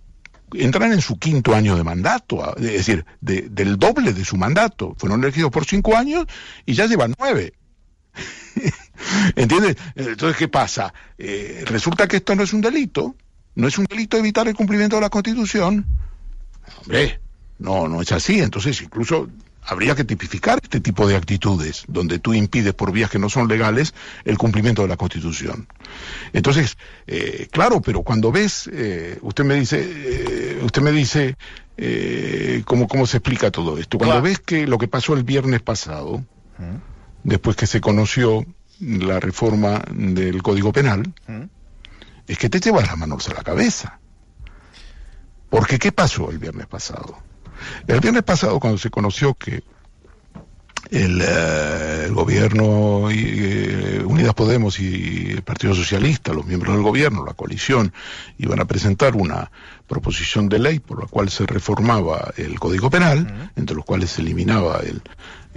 entran 0.54 0.92
en 0.92 1.00
su 1.00 1.18
quinto 1.18 1.54
año 1.54 1.76
de 1.76 1.84
mandato, 1.84 2.56
es 2.56 2.62
decir, 2.62 3.04
del 3.20 3.78
doble 3.78 4.12
de 4.12 4.24
su 4.24 4.36
mandato. 4.36 4.94
Fueron 4.98 5.22
elegidos 5.22 5.50
por 5.50 5.64
cinco 5.64 5.96
años 5.96 6.26
y 6.66 6.74
ya 6.74 6.86
llevan 6.86 7.14
nueve. 7.18 7.54
¿Entiendes? 9.36 9.76
Entonces, 9.94 10.36
¿qué 10.36 10.48
pasa? 10.48 10.92
Eh, 11.18 11.64
resulta 11.66 12.06
que 12.06 12.16
esto 12.18 12.34
no 12.34 12.42
es 12.42 12.52
un 12.52 12.60
delito. 12.60 13.16
No 13.54 13.68
es 13.68 13.76
un 13.78 13.84
delito 13.84 14.16
evitar 14.16 14.48
el 14.48 14.54
cumplimiento 14.54 14.96
de 14.96 15.02
la 15.02 15.10
Constitución. 15.10 15.84
Hombre, 16.80 17.20
no, 17.58 17.88
no 17.88 18.00
es 18.00 18.12
así. 18.12 18.40
Entonces, 18.40 18.80
incluso 18.80 19.28
habría 19.64 19.94
que 19.94 20.04
tipificar 20.04 20.58
este 20.62 20.80
tipo 20.80 21.06
de 21.06 21.16
actitudes, 21.16 21.84
donde 21.86 22.18
tú 22.18 22.34
impides 22.34 22.74
por 22.74 22.92
vías 22.92 23.10
que 23.10 23.18
no 23.18 23.28
son 23.28 23.48
legales 23.48 23.94
el 24.24 24.36
cumplimiento 24.38 24.82
de 24.82 24.88
la 24.88 24.96
Constitución. 24.96 25.68
Entonces, 26.32 26.76
eh, 27.06 27.48
claro, 27.50 27.80
pero 27.80 28.02
cuando 28.02 28.32
ves, 28.32 28.68
eh, 28.72 29.18
usted 29.22 29.44
me 29.44 29.54
dice, 29.54 29.80
eh, 29.84 30.60
usted 30.62 30.82
me 30.82 30.92
dice 30.92 31.36
cómo, 32.64 32.86
cómo 32.86 33.06
se 33.06 33.18
explica 33.18 33.50
todo 33.50 33.78
esto. 33.78 33.98
Cuando 33.98 34.20
ves 34.22 34.38
que 34.40 34.66
lo 34.66 34.78
que 34.78 34.88
pasó 34.88 35.14
el 35.14 35.24
viernes 35.24 35.62
pasado, 35.62 36.24
después 37.24 37.56
que 37.56 37.66
se 37.66 37.80
conoció 37.80 38.44
la 38.80 39.20
reforma 39.20 39.82
del 39.90 40.42
Código 40.42 40.72
Penal, 40.72 41.12
es 42.26 42.38
que 42.38 42.48
te 42.48 42.60
llevas 42.60 42.86
las 42.86 42.98
manos 42.98 43.28
a 43.28 43.34
la 43.34 43.42
cabeza. 43.42 44.00
Porque 45.50 45.78
¿qué 45.78 45.92
pasó 45.92 46.30
el 46.30 46.38
viernes 46.38 46.66
pasado? 46.66 47.18
El 47.86 48.00
viernes 48.00 48.22
pasado, 48.22 48.58
cuando 48.60 48.78
se 48.78 48.90
conoció 48.90 49.34
que 49.34 49.62
el, 50.92 51.22
eh, 51.26 52.08
gobierno 52.10 53.08
eh, 53.10 54.02
Unidas 54.04 54.34
Podemos 54.34 54.78
y 54.78 55.30
el 55.30 55.42
Partido 55.42 55.74
Socialista, 55.74 56.32
los 56.32 56.46
miembros 56.46 56.74
del 56.74 56.82
gobierno, 56.82 57.24
la 57.24 57.32
coalición, 57.32 57.92
iban 58.38 58.60
a 58.60 58.66
presentar 58.66 59.16
una 59.16 59.50
proposición 59.86 60.48
de 60.48 60.58
ley 60.58 60.78
por 60.80 61.00
la 61.00 61.06
cual 61.06 61.30
se 61.30 61.46
reformaba 61.46 62.32
el 62.36 62.58
Código 62.58 62.90
Penal, 62.90 63.50
entre 63.56 63.76
los 63.76 63.84
cuales 63.84 64.10
se 64.10 64.22
eliminaba 64.22 64.80
el, 64.80 65.02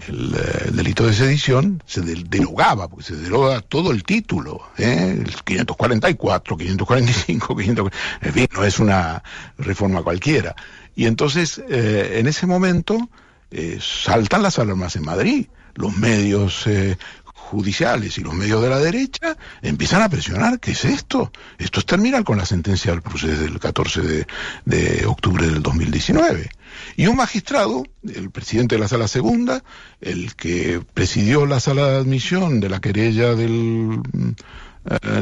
eh, 0.07 0.71
delito 0.71 1.05
de 1.05 1.13
sedición, 1.13 1.83
se 1.85 2.01
derogaba, 2.01 2.87
porque 2.87 3.05
se 3.05 3.15
deroga 3.15 3.61
todo 3.61 3.91
el 3.91 4.03
título, 4.03 4.61
el 4.77 5.33
544, 5.43 6.57
545, 6.57 7.55
500, 7.55 7.91
en 8.21 8.33
fin, 8.33 8.47
no 8.53 8.63
es 8.63 8.79
una 8.79 9.23
reforma 9.57 10.01
cualquiera. 10.01 10.55
Y 10.95 11.05
entonces, 11.05 11.61
eh, 11.69 12.17
en 12.19 12.27
ese 12.27 12.47
momento, 12.47 13.09
eh, 13.51 13.77
saltan 13.81 14.41
las 14.41 14.57
alarmas 14.59 14.95
en 14.95 15.03
Madrid. 15.03 15.47
Los 15.75 15.97
medios 15.97 16.65
eh, 16.67 16.97
judiciales 17.25 18.17
y 18.17 18.21
los 18.21 18.33
medios 18.33 18.61
de 18.61 18.69
la 18.69 18.79
derecha 18.79 19.37
empiezan 19.61 20.01
a 20.01 20.09
presionar. 20.09 20.59
¿Qué 20.59 20.71
es 20.71 20.85
esto? 20.85 21.33
Esto 21.57 21.81
es 21.81 21.85
terminar 21.85 22.23
con 22.23 22.37
la 22.37 22.45
sentencia 22.45 22.91
del 22.91 23.01
proceso 23.01 23.41
del 23.41 23.59
14 23.59 24.01
de, 24.01 24.27
de, 24.63 25.05
octubre 25.05 25.45
del 25.45 25.61
2019. 25.61 26.49
Y 26.95 27.07
un 27.07 27.17
magistrado, 27.17 27.83
el 28.03 28.31
presidente 28.31 28.75
de 28.75 28.81
la 28.81 28.87
sala 28.87 29.09
segunda, 29.09 29.63
el 29.99 30.35
que 30.35 30.81
presidió 30.93 31.45
la 31.45 31.59
sala 31.59 31.87
de 31.89 31.97
admisión 31.97 32.61
de 32.61 32.69
la 32.69 32.79
querella 32.79 33.35
del, 33.35 34.01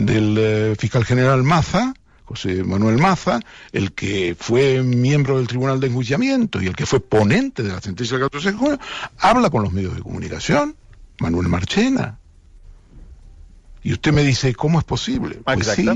del 0.01 0.75
fiscal 0.77 1.05
general 1.05 1.43
Maza, 1.43 1.93
José 2.25 2.63
Manuel 2.63 2.97
Maza, 2.97 3.39
el 3.71 3.91
que 3.91 4.35
fue 4.39 4.81
miembro 4.81 5.37
del 5.37 5.47
Tribunal 5.47 5.79
de 5.79 5.87
Enjuiciamiento 5.87 6.61
y 6.61 6.67
el 6.67 6.75
que 6.75 6.85
fue 6.85 6.99
ponente 6.99 7.63
de 7.63 7.73
la 7.73 7.81
sentencia 7.81 8.17
del 8.17 8.25
14 8.27 8.51
de 8.51 8.57
junio, 8.57 8.79
habla 9.17 9.49
con 9.49 9.63
los 9.63 9.73
medios 9.73 9.95
de 9.95 10.01
comunicación, 10.01 10.75
Manuel 11.19 11.47
Marchena. 11.47 12.19
Y 13.83 13.91
usted 13.91 14.13
me 14.13 14.23
dice, 14.23 14.55
¿cómo 14.55 14.79
es 14.79 14.85
posible? 14.85 15.41
Pues 15.43 15.67
sí, 15.67 15.89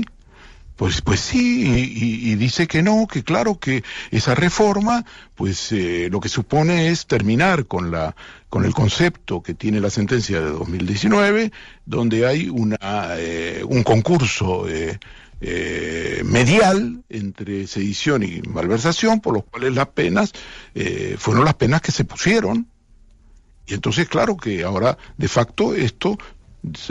pues, 0.78 1.02
pues 1.02 1.18
sí, 1.18 1.64
y, 1.66 2.36
dice 2.36 2.68
que 2.68 2.84
no, 2.84 3.08
que 3.10 3.24
claro 3.24 3.58
que 3.58 3.82
esa 4.12 4.36
reforma, 4.36 5.04
pues 5.34 5.72
eh, 5.72 6.08
lo 6.08 6.20
que 6.20 6.28
supone 6.28 6.90
es 6.90 7.06
terminar 7.06 7.66
con 7.66 7.90
la 7.90 8.14
con 8.48 8.64
el 8.64 8.72
concepto 8.74 9.42
que 9.42 9.54
tiene 9.54 9.80
la 9.80 9.90
sentencia 9.90 10.40
de 10.40 10.50
2019, 10.50 11.50
donde 11.84 12.26
hay 12.28 12.48
una 12.48 12.78
eh, 13.16 13.64
un 13.68 13.82
concurso 13.82 14.68
eh, 14.68 15.00
eh, 15.40 16.22
medial 16.24 17.04
entre 17.08 17.66
sedición 17.66 18.22
y 18.24 18.42
malversación, 18.42 19.20
por 19.20 19.34
los 19.34 19.44
cuales 19.44 19.74
las 19.74 19.88
penas 19.88 20.32
eh, 20.74 21.16
fueron 21.18 21.44
las 21.44 21.54
penas 21.54 21.80
que 21.80 21.92
se 21.92 22.04
pusieron. 22.04 22.68
Y 23.66 23.74
entonces, 23.74 24.08
claro 24.08 24.36
que 24.36 24.64
ahora, 24.64 24.98
de 25.16 25.28
facto, 25.28 25.74
esto, 25.74 26.18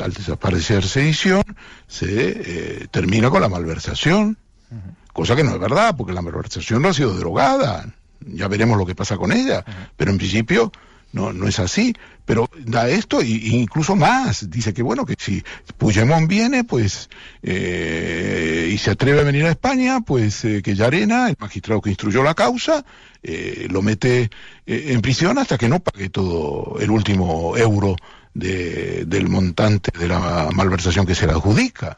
al 0.01 0.13
desaparecer 0.13 0.85
sedición, 0.85 1.43
se 1.87 2.81
eh, 2.83 2.87
termina 2.89 3.29
con 3.29 3.41
la 3.41 3.49
malversación, 3.49 4.37
cosa 5.11 5.35
que 5.35 5.43
no 5.43 5.51
es 5.51 5.59
verdad, 5.59 5.95
porque 5.97 6.13
la 6.13 6.21
malversación 6.21 6.81
no 6.81 6.89
ha 6.89 6.93
sido 6.93 7.15
derogada. 7.15 7.93
Ya 8.21 8.47
veremos 8.47 8.77
lo 8.77 8.85
que 8.85 8.95
pasa 8.95 9.17
con 9.17 9.31
ella, 9.31 9.63
pero 9.95 10.11
en 10.11 10.17
principio 10.17 10.71
no, 11.17 11.33
no 11.33 11.47
es 11.47 11.59
así. 11.59 11.95
Pero 12.25 12.49
da 12.57 12.89
esto 12.89 13.21
e 13.21 13.27
incluso 13.27 13.95
más. 13.95 14.49
Dice 14.49 14.73
que 14.73 14.83
bueno, 14.83 15.05
que 15.05 15.15
si 15.17 15.43
Puigdemont 15.77 16.27
viene, 16.27 16.63
pues, 16.63 17.09
eh, 17.41 18.69
y 18.71 18.77
se 18.77 18.91
atreve 18.91 19.21
a 19.21 19.23
venir 19.23 19.45
a 19.45 19.51
España, 19.51 20.01
pues 20.01 20.43
eh, 20.45 20.61
que 20.61 20.75
Yarena, 20.75 21.29
el 21.29 21.37
magistrado 21.39 21.81
que 21.81 21.89
instruyó 21.89 22.23
la 22.23 22.35
causa, 22.35 22.85
eh, 23.23 23.67
lo 23.69 23.81
mete 23.81 24.29
en 24.65 25.01
prisión 25.01 25.37
hasta 25.37 25.57
que 25.57 25.69
no 25.69 25.79
pague 25.79 26.09
todo 26.09 26.77
el 26.79 26.91
último 26.91 27.57
euro 27.57 27.95
de, 28.33 29.05
del 29.05 29.29
montante 29.29 29.97
de 29.97 30.07
la 30.09 30.49
malversación 30.53 31.05
que 31.05 31.15
se 31.15 31.25
le 31.25 31.31
adjudica. 31.31 31.95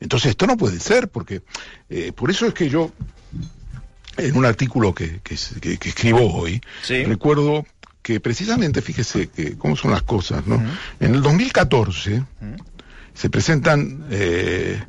Entonces 0.00 0.30
esto 0.30 0.46
no 0.46 0.56
puede 0.56 0.78
ser, 0.78 1.08
porque 1.08 1.42
por 2.14 2.30
eso 2.30 2.46
es 2.46 2.54
que 2.54 2.68
yo, 2.68 2.92
en 4.16 4.36
un 4.36 4.44
artículo 4.44 4.94
que, 4.94 5.18
que, 5.20 5.34
escribo 5.34 6.32
hoy, 6.32 6.60
recuerdo 6.86 7.66
que 8.08 8.20
precisamente, 8.20 8.80
fíjese 8.80 9.26
que 9.26 9.58
cómo 9.58 9.76
son 9.76 9.90
las 9.90 10.00
cosas, 10.00 10.46
¿no? 10.46 10.58
En 10.98 11.14
el 11.14 11.20
2014 11.20 12.24
se 13.12 13.28
presentan 13.28 14.06
eh, 14.10 14.82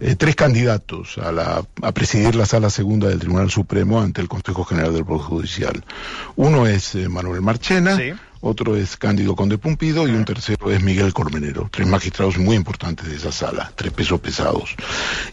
eh, 0.00 0.16
tres 0.16 0.36
candidatos 0.36 1.16
a, 1.16 1.32
la, 1.32 1.64
a 1.80 1.92
presidir 1.92 2.34
la 2.34 2.44
sala 2.44 2.68
segunda 2.68 3.08
del 3.08 3.20
Tribunal 3.20 3.50
Supremo 3.50 4.02
ante 4.02 4.20
el 4.20 4.28
Consejo 4.28 4.64
General 4.64 4.92
del 4.92 5.06
Poder 5.06 5.22
Judicial. 5.22 5.82
Uno 6.36 6.66
es 6.66 6.94
eh, 6.94 7.08
Manuel 7.08 7.40
Marchena, 7.40 7.98
otro 8.42 8.76
es 8.76 8.98
Cándido 8.98 9.34
Conde 9.34 9.56
Pumpido 9.56 10.06
y 10.06 10.10
un 10.10 10.26
tercero 10.26 10.70
es 10.70 10.82
Miguel 10.82 11.14
Cormenero. 11.14 11.70
Tres 11.72 11.88
magistrados 11.88 12.36
muy 12.36 12.54
importantes 12.54 13.08
de 13.08 13.16
esa 13.16 13.32
sala, 13.32 13.72
tres 13.76 13.94
pesos 13.94 14.20
pesados. 14.20 14.76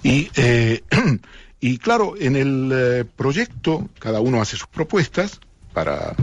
Y, 0.04 0.30
eh, 0.38 0.84
y 1.60 1.80
claro, 1.80 2.14
en 2.18 2.38
el 2.38 3.06
proyecto 3.18 3.90
cada 4.00 4.22
uno 4.22 4.42
hace 4.42 4.56
sus 4.56 4.68
propuestas 4.68 5.42
para 5.74 6.16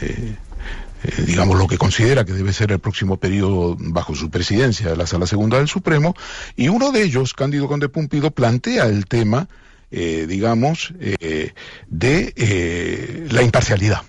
eh, 0.00 0.36
digamos, 1.26 1.58
lo 1.58 1.66
que 1.66 1.78
considera 1.78 2.24
que 2.24 2.32
debe 2.32 2.52
ser 2.52 2.70
el 2.70 2.78
próximo 2.78 3.16
periodo 3.16 3.76
bajo 3.78 4.14
su 4.14 4.30
presidencia 4.30 4.88
de 4.88 4.96
la 4.96 5.06
Sala 5.06 5.26
Segunda 5.26 5.58
del 5.58 5.68
Supremo, 5.68 6.14
y 6.56 6.68
uno 6.68 6.92
de 6.92 7.02
ellos, 7.02 7.34
Cándido 7.34 7.66
Conde 7.66 7.88
Pumpido, 7.88 8.30
plantea 8.30 8.86
el 8.86 9.06
tema, 9.06 9.48
eh, 9.90 10.26
digamos, 10.28 10.94
eh, 11.00 11.52
de 11.88 13.26
la 13.30 13.42
imparcialidad. 13.42 14.02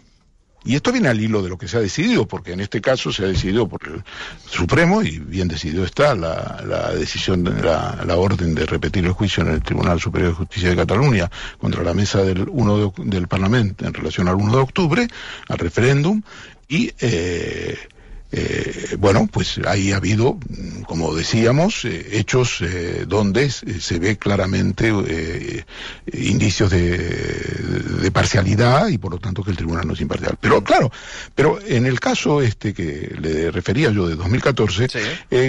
Y 0.65 0.76
esto 0.76 0.91
viene 0.91 1.10
al 1.10 1.19
hilo 1.19 1.41
de 1.41 1.49
lo 1.49 1.58
que 1.58 1.67
se 1.67 1.78
ha 1.78 1.82
decidido, 1.82 2.26
porque 2.28 2.54
en 2.54 2.62
este 2.62 2.80
caso 2.80 3.12
se 3.12 3.23
ha 3.23 3.28
decidido 3.28 3.67
por 3.67 3.82
el 3.88 4.04
Supremo, 4.49 5.02
y 5.02 5.19
bien 5.19 5.47
decidido 5.47 5.84
está 5.84 6.15
la, 6.15 6.91
decisión, 6.97 7.43
la, 7.43 8.15
orden 8.15 8.56
de 8.56 8.65
repetir 8.65 9.06
el 9.06 9.12
juicio 9.12 9.43
en 9.43 9.52
el 9.52 9.62
Tribunal 9.62 9.99
Superior 9.99 10.32
de 10.32 10.38
Justicia 10.38 10.69
de 10.69 10.76
Cataluña 10.76 11.30
contra 11.58 11.84
la 11.84 11.93
mesa 11.93 12.23
del, 12.23 12.47
1 12.47 12.93
del 12.97 13.28
Parlamento 13.28 13.86
en 13.86 13.93
relación 13.93 14.28
al 14.28 14.36
1 14.36 14.52
de 14.52 14.62
octubre, 14.62 15.08
al 15.49 15.58
referéndum, 15.58 16.21
y 16.67 16.91
eh, 16.99 17.78
eh, 18.36 18.96
bueno, 18.98 19.30
pues 19.32 19.60
ahí 19.63 19.91
ha 19.91 19.98
habido, 19.98 20.39
como 20.88 21.13
decíamos, 21.13 21.86
eh, 21.86 22.17
hechos 22.17 22.63
donde 23.08 23.52
se 23.52 24.00
ve 24.00 24.17
claramente 24.17 24.91
indicios 26.12 26.72
de, 26.72 28.12
parcialidad 28.12 28.88
y 28.88 28.98
por 28.98 29.12
lo 29.12 29.19
tanto 29.19 29.43
que 29.43 29.52
el 29.52 29.58
tribunal 29.58 29.86
no 29.88 29.93
es 29.93 30.02
imparcial. 30.02 30.38
Pero 30.41 30.63
claro, 30.63 30.91
pero 31.36 31.60
en 31.65 31.86
el 31.86 32.00
caso 32.00 32.41
este 32.41 32.74
que 32.74 33.15
le 33.19 33.52
refería 33.52 33.91
yo 33.91 34.08
de 34.08 34.15
2014, 34.15 34.88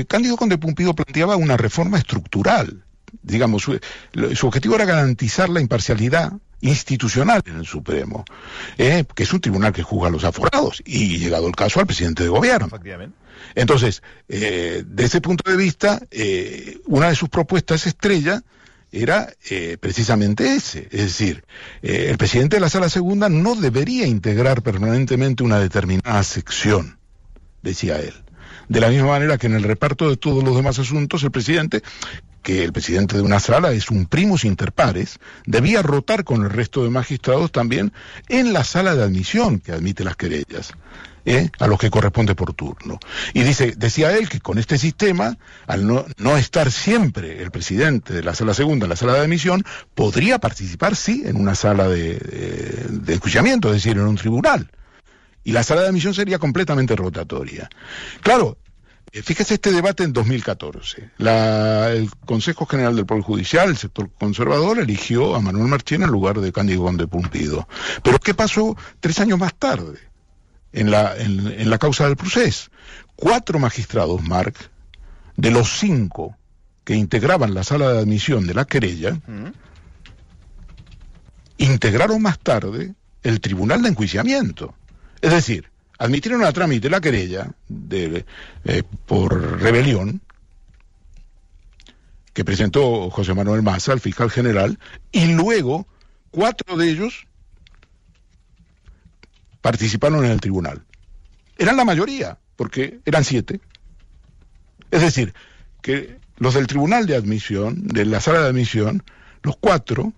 Cándido 0.07 0.37
Conde 0.37 0.59
Pumpido 0.59 0.95
planteaba 0.95 1.37
una 1.37 1.57
reforma 1.57 1.99
estructural. 1.99 2.85
Digamos, 3.23 3.63
su 3.63 4.47
objetivo 4.47 4.75
era 4.75 4.85
garantizar 4.85 5.49
la 5.49 5.61
imparcialidad 5.61 6.33
institucional 6.61 7.43
en 7.47 7.57
el 7.57 7.67
Supremo, 7.67 8.25
eh, 8.79 9.05
que 9.15 9.23
es 9.23 9.33
un 9.33 9.41
tribunal 9.41 9.73
que 9.73 9.83
juzga 9.83 10.09
a 10.09 10.11
los 10.11 10.25
aforados, 10.25 10.83
y 10.85 11.19
llegado 11.19 11.47
el 11.47 11.55
caso 11.55 11.81
al 11.81 11.87
presidente 11.87 12.23
de 12.23 12.29
gobierno. 12.29 12.69
Entonces, 13.55 14.03
eh, 14.29 14.85
de 14.87 15.05
ese 15.05 15.21
punto 15.21 15.51
de 15.51 15.57
vista, 15.57 16.01
eh, 16.11 16.79
una 16.87 17.09
de 17.09 17.17
sus 17.17 17.29
propuestas 17.29 17.87
estrella 17.87 18.43
era 18.93 19.33
precisamente 19.81 20.55
ese, 20.55 20.87
es 20.93 21.01
decir, 21.01 21.45
el 21.83 22.17
presidente 22.17 22.57
de 22.57 22.61
la 22.61 22.69
Sala 22.69 22.89
Segunda 22.89 23.29
no 23.29 23.57
debería 23.57 24.07
integrar 24.07 24.63
permanentemente 24.63 25.43
una 25.43 25.59
determinada 25.59 26.23
sección, 26.23 26.97
decía 27.61 27.99
él. 27.99 28.15
De 28.69 28.79
la 28.79 28.91
misma 28.91 29.09
manera 29.09 29.37
que 29.37 29.49
en 29.49 29.55
el 29.55 29.65
reparto 29.65 30.09
de 30.09 30.17
todos 30.17 30.45
los 30.45 30.55
demás 30.55 30.79
asuntos, 30.79 31.25
el 31.25 31.33
presidente 31.33 31.83
que 32.45 32.63
el 32.63 32.73
presidente 32.73 33.17
de 33.17 33.23
una 33.23 33.41
sala 33.41 33.73
es 33.73 33.91
un 33.91 34.07
primus 34.07 34.45
inter 34.45 34.71
pares, 34.71 35.19
debía 35.47 35.83
rotar 35.83 36.23
con 36.23 36.45
el 36.45 36.51
resto 36.51 36.85
de 36.85 36.91
magistrados 36.91 37.51
también 37.51 37.93
en 38.29 38.53
la 38.53 38.63
sala 38.63 38.95
de 38.95 39.03
admisión 39.03 39.59
que 39.59 39.73
admite 39.73 40.05
las 40.05 40.15
querellas. 40.15 40.75
¿eh? 41.25 41.51
a 41.59 41.67
los 41.67 41.79
que 41.79 41.89
corresponde 41.89 42.35
por 42.35 42.53
turno. 42.53 42.99
Y 43.33 43.45
dice, 43.45 43.73
decía 43.79 44.15
él 44.15 44.29
que 44.29 44.41
con 44.41 44.59
este 44.59 44.77
sistema, 44.77 45.39
al 45.67 45.87
no, 45.87 46.05
no, 46.19 46.37
estar 46.37 46.71
siempre 46.71 47.43
el 47.43 47.51
presidente 47.51 48.13
de 48.13 48.23
la 48.23 48.35
sala 48.35 48.53
segunda 48.53 48.85
en 48.85 48.91
la 48.91 48.97
sala 48.97 49.15
de 49.15 49.21
admisión, 49.21 49.65
podría 49.95 50.39
participar, 50.39 50.97
sí, 50.97 51.23
en 51.25 51.37
una 51.37 51.55
sala 51.55 51.89
de, 51.89 52.19
de, 52.19 52.87
de 52.91 53.15
enjuiciamiento, 53.15 53.69
es 53.69 53.77
decir, 53.77 53.93
en 53.97 54.07
un 54.07 54.17
tribunal. 54.17 54.71
Y 55.45 55.53
la 55.53 55.63
sala 55.63 55.81
de 55.81 55.89
admisión 55.89 56.13
sería 56.13 56.39
completamente 56.39 56.95
rotatoria. 56.95 57.71
Claro, 58.21 58.59
eh, 58.59 58.64
fíjese 59.23 59.55
este 59.55 59.71
debate 59.71 60.03
en 60.03 60.13
2014. 60.13 61.11
el 61.19 62.11
Consejo 62.27 62.67
General 62.67 62.97
del 62.97 63.07
Poder 63.07 63.23
Judicial, 63.23 63.69
el 63.69 63.77
sector 63.77 64.11
conservador, 64.19 64.79
eligió 64.79 65.35
a 65.35 65.41
Manuel 65.41 65.69
Marchena 65.69 66.07
en 66.07 66.11
lugar 66.11 66.41
de 66.41 66.53
Cándido 66.53 66.83
Conde 66.83 67.07
Pumpido. 67.07 67.69
Pero 68.03 68.19
¿qué 68.19 68.35
pasó 68.35 68.77
tres 69.01 69.21
años 69.21 69.39
más 69.39 69.55
tarde? 69.55 69.99
En 70.73 70.91
la, 70.91 71.17
en, 71.17 71.71
la 71.71 71.79
causa 71.79 72.07
del 72.07 72.17
procés. 72.17 72.71
Cuatro 73.15 73.61
magistrados, 73.61 74.21
Marc, 74.23 74.57
de 75.37 75.51
los 75.53 75.79
cinco 75.79 76.37
que 76.83 76.97
integraban 76.97 77.55
la 77.55 77.63
sala 77.63 77.93
de 77.93 77.99
admisión 78.01 78.47
de 78.47 78.55
la 78.55 78.65
querella, 78.65 79.17
integraron 81.57 82.21
más 82.21 82.41
tarde 82.41 82.95
el 83.23 83.41
Tribunal 83.41 83.83
de 83.83 83.91
Enjuiciamiento. 83.91 84.75
Es 85.21 85.31
decir, 85.31 85.71
admitieron 85.99 86.45
a 86.45 86.53
trámite 86.53 86.91
la 86.91 87.01
querella 87.01 87.51
de, 87.69 88.25
eh, 88.65 88.83
por 89.07 89.61
rebelión 89.61 90.21
que 92.33 92.45
presentó 92.45 93.11
José 93.11 93.33
Manuel 93.33 93.63
Maza, 93.63 93.93
el 93.93 94.01
fiscal 94.01 94.31
general, 94.31 94.79
y 95.13 95.33
luego 95.33 95.87
cuatro 96.31 96.77
de 96.77 96.91
ellos 96.91 97.27
participaron 99.61 100.25
en 100.25 100.33
el 100.33 100.41
tribunal. 100.41 100.83
Eran 101.57 101.77
la 101.77 101.85
mayoría, 101.85 102.39
porque 102.57 102.99
eran 103.05 103.25
siete. 103.25 103.61
Es 104.91 105.01
decir, 105.01 105.33
que 105.81 106.19
los 106.39 106.55
del 106.55 106.67
tribunal 106.67 107.07
de 107.07 107.15
admisión, 107.15 107.87
de 107.87 108.05
la 108.05 108.21
sala 108.21 108.41
de 108.41 108.49
admisión, 108.49 109.05
los 109.43 109.57
cuatro 109.57 110.13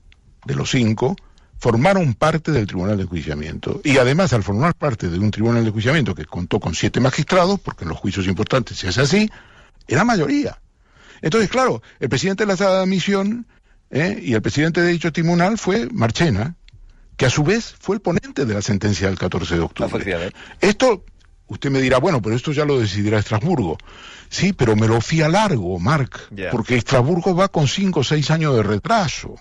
de 0.47 0.55
los 0.55 0.71
cinco, 0.71 1.17
formaron 1.59 2.15
parte 2.15 2.53
del 2.53 2.67
Tribunal 2.67 2.97
de 2.97 3.05
Enjuiciamiento. 3.05 3.81
Y 3.85 3.99
además, 3.99 4.33
al 4.33 4.43
formar 4.43 4.75
parte 4.75 5.09
de 5.09 5.19
un 5.19 5.31
Tribunal 5.31 5.63
de 5.63 5.69
Enjuiciamiento 5.69 6.15
que 6.15 6.25
contó 6.25 6.61
con 6.61 6.75
siete 6.75 7.01
magistrados, 7.01 7.61
porque 7.61 7.85
en 7.85 7.91
los 7.91 7.99
juicios 7.99 8.27
importantes 8.27 8.79
se 8.79 8.89
hace 8.89 9.01
así, 9.01 9.31
era 9.89 10.05
mayoría. 10.05 10.59
Entonces, 11.23 11.49
claro, 11.49 11.83
el 11.99 12.09
presidente 12.09 12.45
de 12.45 12.49
la 12.49 12.57
sala 12.57 12.77
de 12.77 12.83
admisión 12.83 13.47
¿eh? 13.91 14.19
y 14.23 14.35
el 14.35 14.43
presidente 14.43 14.83
de 14.83 14.93
dicho 14.93 15.13
tribunal 15.13 15.59
fue 15.59 15.89
Marchena, 15.91 16.57
que 17.17 17.27
a 17.27 17.31
su 17.31 17.43
vez 17.43 17.75
fue 17.79 17.97
el 17.97 18.03
ponente 18.03 18.45
de 18.45 18.55
la 18.55 18.63
sentencia 18.63 19.09
del 19.09 19.19
14 19.19 19.55
de 19.55 19.61
octubre. 19.61 20.33
Esto, 20.61 21.05
usted 21.47 21.71
me 21.71 21.81
dirá, 21.81 21.99
bueno, 21.99 22.21
pero 22.21 22.37
esto 22.37 22.53
ya 22.53 22.65
lo 22.65 22.79
decidirá 22.79 23.19
Estrasburgo. 23.19 23.79
Sí, 24.29 24.53
pero 24.53 24.77
me 24.77 24.89
lo 24.89 25.01
fía 25.01 25.29
largo, 25.29 25.79
Marc, 25.79 26.31
porque 26.51 26.77
Estrasburgo 26.77 27.35
va 27.35 27.49
con 27.49 27.69
cinco 27.69 28.01
o 28.01 28.05
seis 28.05 28.31
años 28.31 28.55
de 28.57 28.63
retraso. 28.63 29.37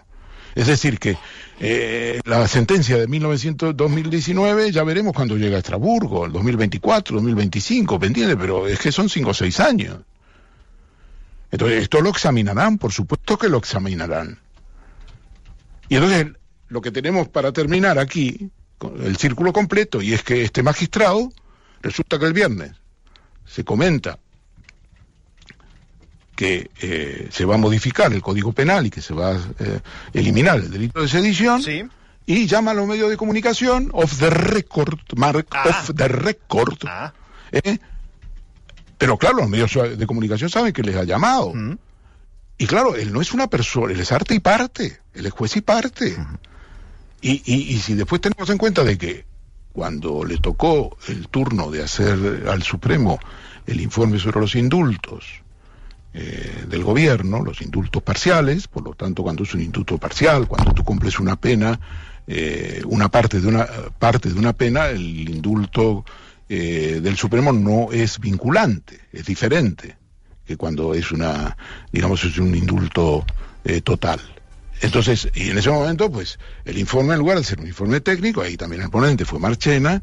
Es 0.55 0.67
decir, 0.67 0.99
que 0.99 1.17
eh, 1.59 2.21
la 2.23 2.47
sentencia 2.47 2.95
de 2.95 3.07
1900, 3.07 3.75
2019 3.75 4.71
ya 4.71 4.85
veremos 4.85 5.13
cuando 5.13 5.35
llega 5.35 5.57
a 5.57 5.59
Estrasburgo, 5.59 6.25
el 6.25 6.31
2024, 6.31 7.17
2025, 7.17 7.99
pendiente, 7.99 8.37
pero 8.37 8.65
es 8.65 8.79
que 8.79 8.93
son 8.93 9.09
cinco 9.09 9.31
o 9.31 9.33
seis 9.33 9.59
años. 9.59 9.99
Entonces, 11.51 11.83
esto 11.83 11.99
lo 11.99 12.09
examinarán, 12.09 12.77
por 12.77 12.93
supuesto 12.93 13.37
que 13.37 13.49
lo 13.49 13.57
examinarán. 13.57 14.39
Y 15.89 15.95
entonces, 15.95 16.27
lo 16.69 16.81
que 16.81 16.91
tenemos 16.91 17.27
para 17.27 17.51
terminar 17.51 17.99
aquí, 17.99 18.49
el 18.99 19.17
círculo 19.17 19.51
completo, 19.51 20.01
y 20.01 20.13
es 20.13 20.23
que 20.23 20.43
este 20.43 20.63
magistrado, 20.63 21.31
resulta 21.81 22.17
que 22.17 22.25
el 22.25 22.33
viernes 22.33 22.71
se 23.45 23.65
comenta 23.65 24.19
que 26.35 26.69
eh, 26.81 27.29
se 27.31 27.45
va 27.45 27.55
a 27.55 27.57
modificar 27.57 28.11
el 28.13 28.21
Código 28.21 28.51
Penal 28.51 28.85
y 28.85 28.89
que 28.89 29.01
se 29.01 29.13
va 29.13 29.31
a 29.31 29.39
eh, 29.59 29.79
eliminar 30.13 30.57
el 30.57 30.69
delito 30.69 31.01
de 31.01 31.07
sedición. 31.07 31.61
Y 32.27 32.47
llama 32.47 32.71
a 32.71 32.73
los 32.73 32.87
medios 32.87 33.09
de 33.09 33.17
comunicación 33.17 33.91
off 33.93 34.17
the 34.17 34.31
record, 34.31 34.99
Mark, 35.15 35.47
ah. 35.51 35.69
off 35.69 35.91
the 35.95 36.07
record. 36.07 36.77
Ah. 36.87 37.13
¿eh? 37.51 37.77
Pero 38.97 39.17
claro, 39.17 39.37
los 39.37 39.49
medios 39.49 39.71
de 39.73 40.07
comunicación 40.07 40.49
saben 40.49 40.73
que 40.73 40.81
les 40.81 40.95
ha 40.95 41.03
llamado. 41.03 41.53
Mm. 41.53 41.77
Y 42.57 42.67
claro, 42.67 42.95
él 42.95 43.13
no 43.13 43.21
es 43.21 43.33
una 43.33 43.47
persona, 43.47 43.93
él 43.93 43.99
es 43.99 44.11
arte 44.11 44.33
y 44.33 44.39
parte, 44.39 44.99
él 45.13 45.25
es 45.25 45.33
juez 45.33 45.55
y 45.57 45.61
parte. 45.61 46.17
y, 47.21 47.43
y, 47.45 47.75
y 47.75 47.79
si 47.79 47.93
después 47.93 48.21
tenemos 48.21 48.49
en 48.49 48.57
cuenta 48.57 48.83
de 48.83 48.97
que 48.97 49.25
cuando 49.71 50.23
le 50.23 50.37
tocó 50.37 50.97
el 51.07 51.27
turno 51.27 51.69
de 51.69 51.83
hacer 51.83 52.47
al 52.49 52.63
Supremo 52.63 53.19
el 53.67 53.81
informe 53.81 54.19
sobre 54.19 54.39
los 54.39 54.55
indultos, 54.55 55.43
eh, 56.17 56.63
del 56.69 56.81
gobierno, 56.81 57.43
los 57.43 57.61
indultos 57.61 58.01
parciales, 58.01 58.69
por 58.69 58.85
lo 58.85 58.93
tanto 58.93 59.21
cuando 59.21 59.43
es 59.43 59.53
un 59.53 59.59
indulto 59.59 59.97
parcial, 59.97 60.47
cuando 60.47 60.73
tú 60.73 60.81
cumples 60.81 61.19
una 61.19 61.35
pena, 61.35 61.77
eh, 62.25 62.81
una 62.85 63.09
parte 63.09 63.41
de 63.41 63.47
una 63.49 63.65
parte 63.99 64.29
de 64.29 64.39
una 64.39 64.53
pena, 64.53 64.87
el 64.87 65.29
indulto 65.29 66.05
eh, 66.47 67.01
del 67.03 67.17
Supremo 67.17 67.51
no 67.51 67.91
es 67.91 68.17
vinculante, 68.17 68.97
es 69.11 69.25
diferente 69.25 69.97
que 70.45 70.55
cuando 70.55 70.93
es 70.93 71.11
una, 71.11 71.57
digamos, 71.91 72.23
es 72.23 72.37
un 72.37 72.55
indulto 72.55 73.25
total. 73.83 74.21
Entonces, 74.79 75.27
y 75.33 75.49
en 75.49 75.57
ese 75.57 75.71
momento, 75.71 76.09
pues, 76.09 76.39
el 76.63 76.77
informe, 76.77 77.13
en 77.13 77.19
lugar 77.19 77.39
de 77.39 77.43
ser 77.43 77.59
un 77.59 77.67
informe 77.67 77.99
técnico, 77.99 78.41
ahí 78.41 78.55
también 78.55 78.83
el 78.83 78.89
ponente 78.89 79.25
fue 79.25 79.39
Marchena, 79.39 80.01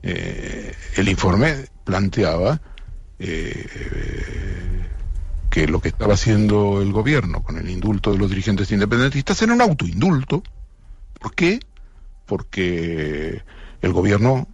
el 0.00 1.08
informe 1.08 1.66
planteaba 1.84 2.60
que 5.50 5.66
lo 5.66 5.80
que 5.80 5.88
estaba 5.88 6.14
haciendo 6.14 6.80
el 6.80 6.92
gobierno 6.92 7.42
con 7.42 7.58
el 7.58 7.68
indulto 7.68 8.12
de 8.12 8.18
los 8.18 8.30
dirigentes 8.30 8.70
independentistas 8.70 9.42
era 9.42 9.52
un 9.52 9.60
autoindulto. 9.60 10.42
¿Por 11.18 11.34
qué? 11.34 11.60
Porque 12.24 13.42
el 13.82 13.92
gobierno, 13.92 14.46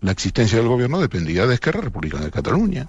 la 0.00 0.12
existencia 0.12 0.58
del 0.58 0.68
gobierno 0.68 1.00
dependía 1.00 1.46
de 1.46 1.54
Esquerra 1.54 1.80
Republicana 1.80 2.26
de 2.26 2.30
Cataluña. 2.30 2.88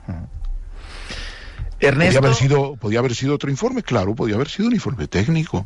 Ernesto... 1.79 2.19
¿Podía 2.19 2.29
haber, 2.29 2.35
sido, 2.35 2.75
¿Podía 2.75 2.99
haber 2.99 3.15
sido 3.15 3.35
otro 3.35 3.49
informe? 3.49 3.81
Claro, 3.81 4.13
podía 4.13 4.35
haber 4.35 4.49
sido 4.49 4.67
un 4.67 4.73
informe 4.73 5.07
técnico. 5.07 5.65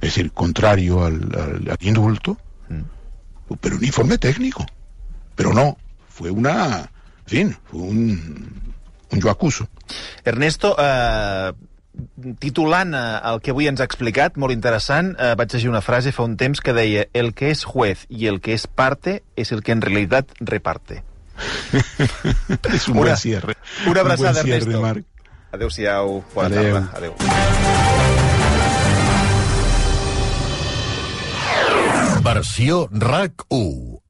Es 0.00 0.14
decir, 0.14 0.32
contrario 0.32 1.04
al, 1.04 1.30
al, 1.34 1.70
al 1.70 1.78
indulto, 1.80 2.36
pero 3.60 3.76
un 3.76 3.84
informe 3.84 4.18
técnico. 4.18 4.66
Pero 5.36 5.54
no, 5.54 5.78
fue 6.08 6.30
una, 6.30 6.90
en 7.26 7.26
fin, 7.26 7.56
fue 7.70 7.80
un 7.80 8.63
jo 9.22 9.30
acuso. 9.30 9.68
Ernesto, 10.24 10.74
eh, 10.78 11.52
titulant 12.42 12.94
eh, 12.94 13.20
el 13.30 13.40
que 13.44 13.54
avui 13.54 13.68
ens 13.70 13.80
ha 13.80 13.86
explicat, 13.88 14.38
molt 14.40 14.54
interessant, 14.54 15.14
eh, 15.18 15.34
vaig 15.38 15.52
llegir 15.54 15.70
una 15.70 15.82
frase 15.84 16.12
fa 16.12 16.26
un 16.26 16.36
temps 16.40 16.60
que 16.60 16.74
deia 16.76 17.06
el 17.14 17.32
que 17.34 17.50
és 17.54 17.64
juez 17.64 18.06
i 18.08 18.28
el 18.30 18.40
que 18.44 18.54
és 18.56 18.66
parte 18.66 19.22
és 19.36 19.52
el 19.52 19.62
que 19.62 19.72
en 19.76 19.82
realitat 19.84 20.30
reparte. 20.40 21.02
és 22.74 22.88
un 22.88 22.96
una, 22.96 23.00
buen 23.00 23.16
cierre. 23.16 23.54
Una 23.90 24.00
abraçada, 24.06 24.42
un 24.42 24.50
Ernesto. 24.50 24.80
Marc. 24.80 25.04
Adéu-siau, 25.54 26.24
bona 26.34 26.46
Adéu. 26.48 26.74
tarda. 26.74 26.90
Adéu. 26.98 27.14
Versió 32.24 32.88
RAC 32.90 33.44
1. 33.50 34.03